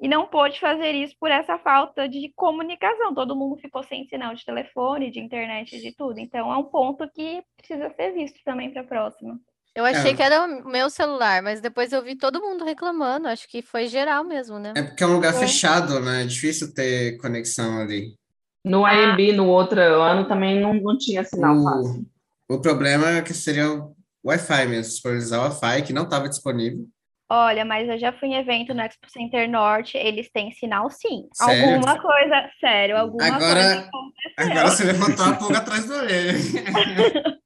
[0.00, 3.14] e não pôde fazer isso por essa falta de comunicação.
[3.14, 6.20] Todo mundo ficou sem sinal de telefone, de internet, de tudo.
[6.20, 9.38] Então é um ponto que precisa ser visto também para a próxima.
[9.74, 10.14] Eu achei é.
[10.14, 13.28] que era o meu celular, mas depois eu vi todo mundo reclamando.
[13.28, 14.72] Acho que foi geral mesmo, né?
[14.76, 15.38] É porque é um lugar é.
[15.38, 16.22] fechado, né?
[16.22, 18.16] É difícil ter conexão ali.
[18.64, 22.06] No AMB, no outro ano, também não, não tinha sinal O, fácil.
[22.50, 23.94] o problema é que seria o
[24.24, 26.84] Wi-Fi mesmo, disponibilizar o Wi-Fi, que não estava disponível.
[27.30, 31.28] Olha, mas eu já fui em evento no Expo Center Norte, eles têm sinal sim.
[31.34, 31.74] Sério?
[31.74, 34.34] Alguma coisa, sério, alguma Agora- coisa aconteceu.
[34.38, 36.32] Agora você levantou a pulga atrás da orelha.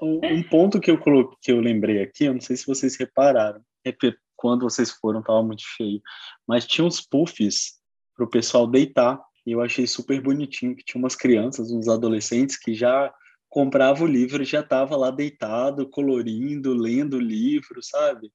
[0.00, 2.96] Um, um ponto que eu coloquei, que eu lembrei aqui, eu não sei se vocês
[2.96, 6.00] repararam, é que quando vocês foram estava muito cheio,
[6.48, 7.74] mas tinha uns puffs
[8.16, 12.56] para o pessoal deitar, e eu achei super bonitinho que tinha umas crianças, uns adolescentes
[12.56, 13.14] que já
[13.48, 18.32] comprava o livro e já estava lá deitado, colorindo, lendo o livro, sabe?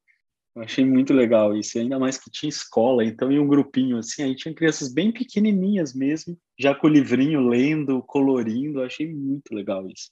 [0.57, 4.23] Eu achei muito legal isso, ainda mais que tinha escola, então em um grupinho assim,
[4.23, 9.87] aí tinha crianças bem pequenininhas mesmo, já com o livrinho lendo, colorindo, achei muito legal
[9.87, 10.09] isso.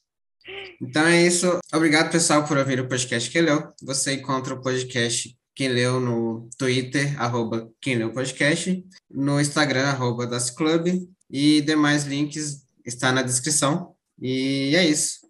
[0.79, 1.59] Então é isso.
[1.73, 3.73] Obrigado, pessoal, por ouvir o podcast Quem Leu.
[3.81, 10.27] Você encontra o podcast Quem Leu no Twitter, arroba Quem Leu Podcast, no Instagram, arroba
[10.27, 13.95] Das Club, e demais links está na descrição.
[14.21, 15.27] E é isso.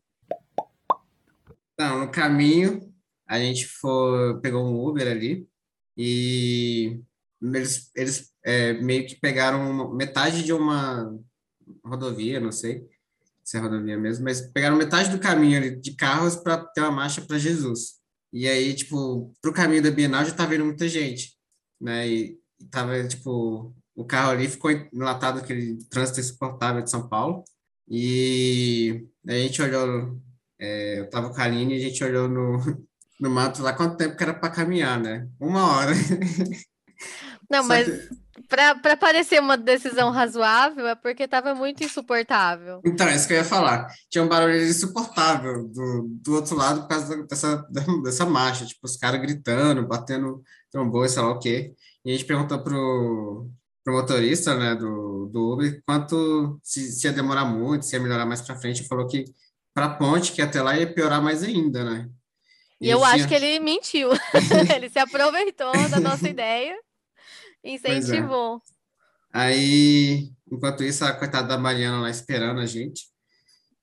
[1.73, 2.93] Então, no caminho,
[3.27, 5.47] a gente foi, pegou um Uber ali
[5.97, 6.99] e
[7.41, 11.17] eles, eles é, meio que pegaram uma- metade de uma
[11.83, 12.87] rodovia, não sei
[13.45, 16.91] se é rodovia mesmo, mas pegaram metade do caminho ali de carros para ter uma
[16.91, 17.99] marcha para Jesus.
[18.33, 21.37] E aí, tipo, pro caminho da Bienal já tá vendo muita gente,
[21.79, 22.07] né?
[22.07, 27.43] E, e tava, tipo, o carro ali ficou enlatado aquele trânsito insuportável de São Paulo.
[27.87, 30.19] E a gente olhou,
[30.59, 32.57] é, eu tava com a Aline a gente olhou no,
[33.19, 35.27] no mato lá quanto tempo que era para caminhar, né?
[35.39, 35.91] Uma hora.
[37.49, 42.81] Não, Só mas que- para para parecer uma decisão razoável é porque estava muito insuportável.
[42.85, 43.87] Então, é isso que eu ia falar.
[44.09, 47.65] Tinha um barulho insuportável do, do outro lado por causa dessa,
[48.03, 50.41] dessa marcha, tipo, os caras gritando, batendo
[50.71, 51.73] trombone, sei lá o quê.
[52.03, 53.49] E a gente perguntou pro,
[53.83, 58.25] pro motorista, né, do, do Uber, quanto, se, se ia demorar muito, se ia melhorar
[58.25, 58.81] mais pra frente.
[58.81, 59.25] Ele falou que
[59.73, 62.09] pra ponte, que até lá ia piorar mais ainda, né?
[62.79, 64.09] E eu acho que ele mentiu.
[64.75, 66.77] ele se aproveitou da nossa ideia
[67.63, 67.73] e é.
[67.73, 68.61] incentivou.
[69.33, 73.05] Aí, enquanto isso, a coitada da Mariana lá esperando a gente.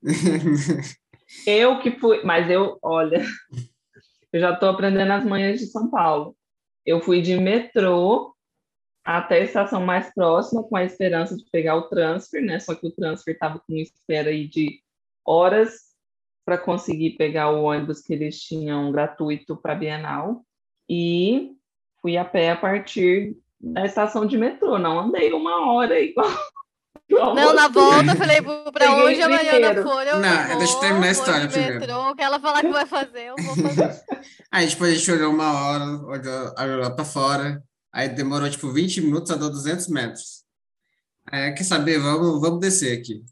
[1.47, 3.25] Eu que fui, mas eu, olha,
[4.31, 6.37] eu já estou aprendendo as manhãs de São Paulo.
[6.85, 8.37] Eu fui de metrô
[9.05, 12.61] até a estação mais próxima, com a esperança de pegar o transfer, né?
[12.61, 14.81] Só que o transfer estava com espera aí de
[15.25, 15.92] horas
[16.45, 20.45] para conseguir pegar o ônibus que eles tinham gratuito para a Bienal.
[20.89, 21.53] E
[22.01, 24.79] fui a pé a partir da estação de metrô.
[24.79, 26.29] Não andei uma hora igual.
[27.09, 30.75] igual Não, na volta eu falei para Peguei onde a Mariana eu Não, vou, deixa
[30.75, 31.81] eu terminar a história primeiro.
[31.81, 34.03] metrô, que ela falar que vai fazer, eu vou fazer.
[34.51, 38.71] Aí, tipo, a gente olhou uma hora, olhou, olhou lá pra fora, aí demorou, tipo,
[38.71, 40.43] 20 minutos, andou 200 metros.
[41.27, 43.25] Aí, quer saber, vamos, vamos descer aqui.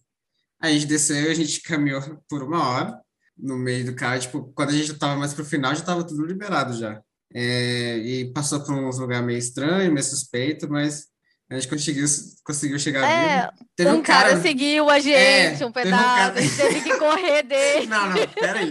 [0.61, 3.01] A gente desceu, a gente caminhou por uma hora
[3.37, 6.25] no meio do carro, tipo, quando a gente tava mais pro final, já tava tudo
[6.27, 7.01] liberado já.
[7.33, 11.07] É, e passou por uns lugares meio estranho, meio suspeito, mas
[11.49, 12.05] a gente conseguiu,
[12.45, 13.53] conseguiu chegar É, vivo.
[13.77, 16.81] Teve um cara, seguiu a gente É, um teve um pedaço, cara- a gente teve
[16.83, 17.87] que correr dele.
[17.89, 18.71] Não, não, peraí.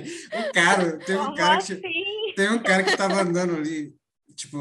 [0.49, 1.73] O cara, teve um cara que...
[1.73, 1.81] assim?
[2.35, 3.93] Tem um cara que tava andando ali,
[4.35, 4.57] tipo,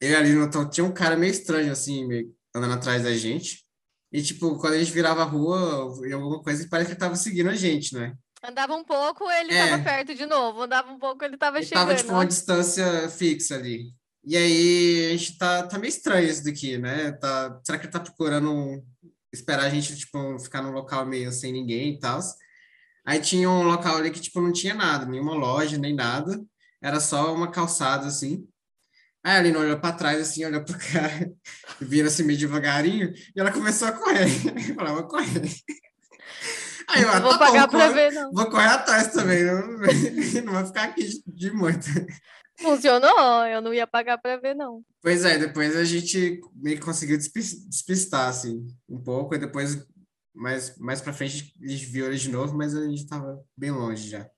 [0.00, 3.63] eu ali no tom, tinha um cara meio estranho, assim, meio andando atrás da gente.
[4.14, 7.16] E, tipo, quando a gente virava a rua, e alguma coisa, parece que ele tava
[7.16, 8.14] seguindo a gente, né?
[8.44, 9.70] Andava um pouco, ele É.
[9.70, 10.62] tava perto de novo.
[10.62, 11.86] Andava um pouco, ele tava Ele chegando.
[11.88, 13.92] tava, tipo, uma distância fixa ali.
[14.24, 17.10] E aí, a gente tá, tá meio estranho isso daqui, né?
[17.12, 18.84] Tá, será que ele tá procurando
[19.32, 22.20] esperar a gente, tipo, ficar num local meio sem ninguém e tal?
[23.04, 26.40] Aí tinha um local ali que, tipo, não tinha nada, nenhuma loja, nem nada.
[26.80, 28.46] Era só uma calçada, assim.
[29.24, 31.32] Aí a Aline olhou pra trás, assim, olhou pro cara,
[31.80, 34.26] vira assim meio devagarinho, e ela começou a correr.
[34.68, 35.42] Eu falei, vou correr.
[36.88, 38.30] Aí eu, ah, Não vou tá pagar corre- ver, não.
[38.32, 39.66] Vou correr atrás também, não,
[40.44, 41.86] não vou ficar aqui de, muito.
[42.60, 44.82] Funcionou, eu não ia pagar pra ver, não.
[45.02, 49.84] Pois é, depois a gente meio que conseguiu despi- despistar, assim, um pouco, e depois,
[50.34, 53.70] mais, mais pra frente, a gente viu ele de novo, mas a gente tava bem
[53.70, 54.28] longe já.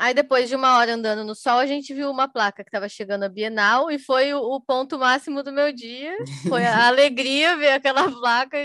[0.00, 2.88] Aí depois de uma hora andando no sol, a gente viu uma placa que estava
[2.88, 6.14] chegando a Bienal e foi o, o ponto máximo do meu dia.
[6.48, 8.56] Foi a alegria ver aquela placa.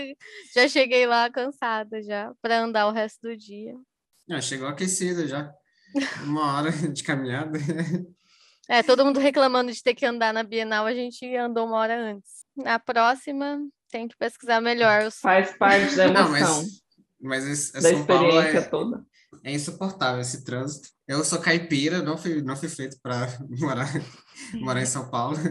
[0.54, 3.74] Já cheguei lá cansada já para andar o resto do dia.
[4.30, 5.52] Ah, chegou aquecido já.
[6.22, 7.58] Uma hora de caminhada.
[8.66, 12.00] É, todo mundo reclamando de ter que andar na Bienal, a gente andou uma hora
[12.00, 12.46] antes.
[12.56, 13.58] Na próxima,
[13.90, 15.02] tem que pesquisar melhor.
[15.04, 16.62] os- Faz parte da Não, emoção,
[17.20, 19.04] mas, mas esse- da São Paulo experiência é, toda.
[19.42, 20.88] É insuportável esse trânsito.
[21.06, 23.26] Eu sou caipira, não fui, não fui feito para
[23.58, 23.88] morar,
[24.54, 25.36] morar em São Paulo.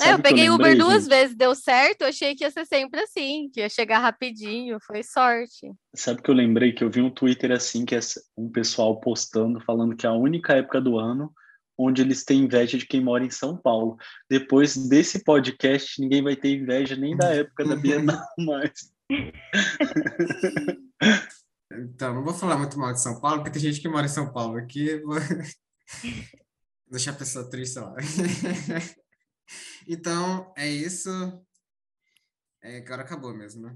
[0.00, 2.02] É, eu peguei eu Uber duas vezes, deu certo.
[2.02, 4.78] Eu achei que ia ser sempre assim, que ia chegar rapidinho.
[4.80, 5.72] Foi sorte.
[5.94, 8.00] Sabe que eu lembrei que eu vi um Twitter assim, que é
[8.36, 11.32] um pessoal postando, falando que é a única época do ano
[11.76, 13.96] onde eles têm inveja de quem mora em São Paulo.
[14.30, 18.92] Depois desse podcast, ninguém vai ter inveja nem da época da Bienal mais.
[21.80, 24.08] Então, não vou falar muito mal de São Paulo, porque tem gente que mora em
[24.08, 24.98] São Paulo aqui.
[25.00, 25.16] Vou
[26.90, 27.94] deixar a pessoa triste lá.
[29.88, 31.10] então, é isso.
[32.62, 33.72] É, agora acabou mesmo, né?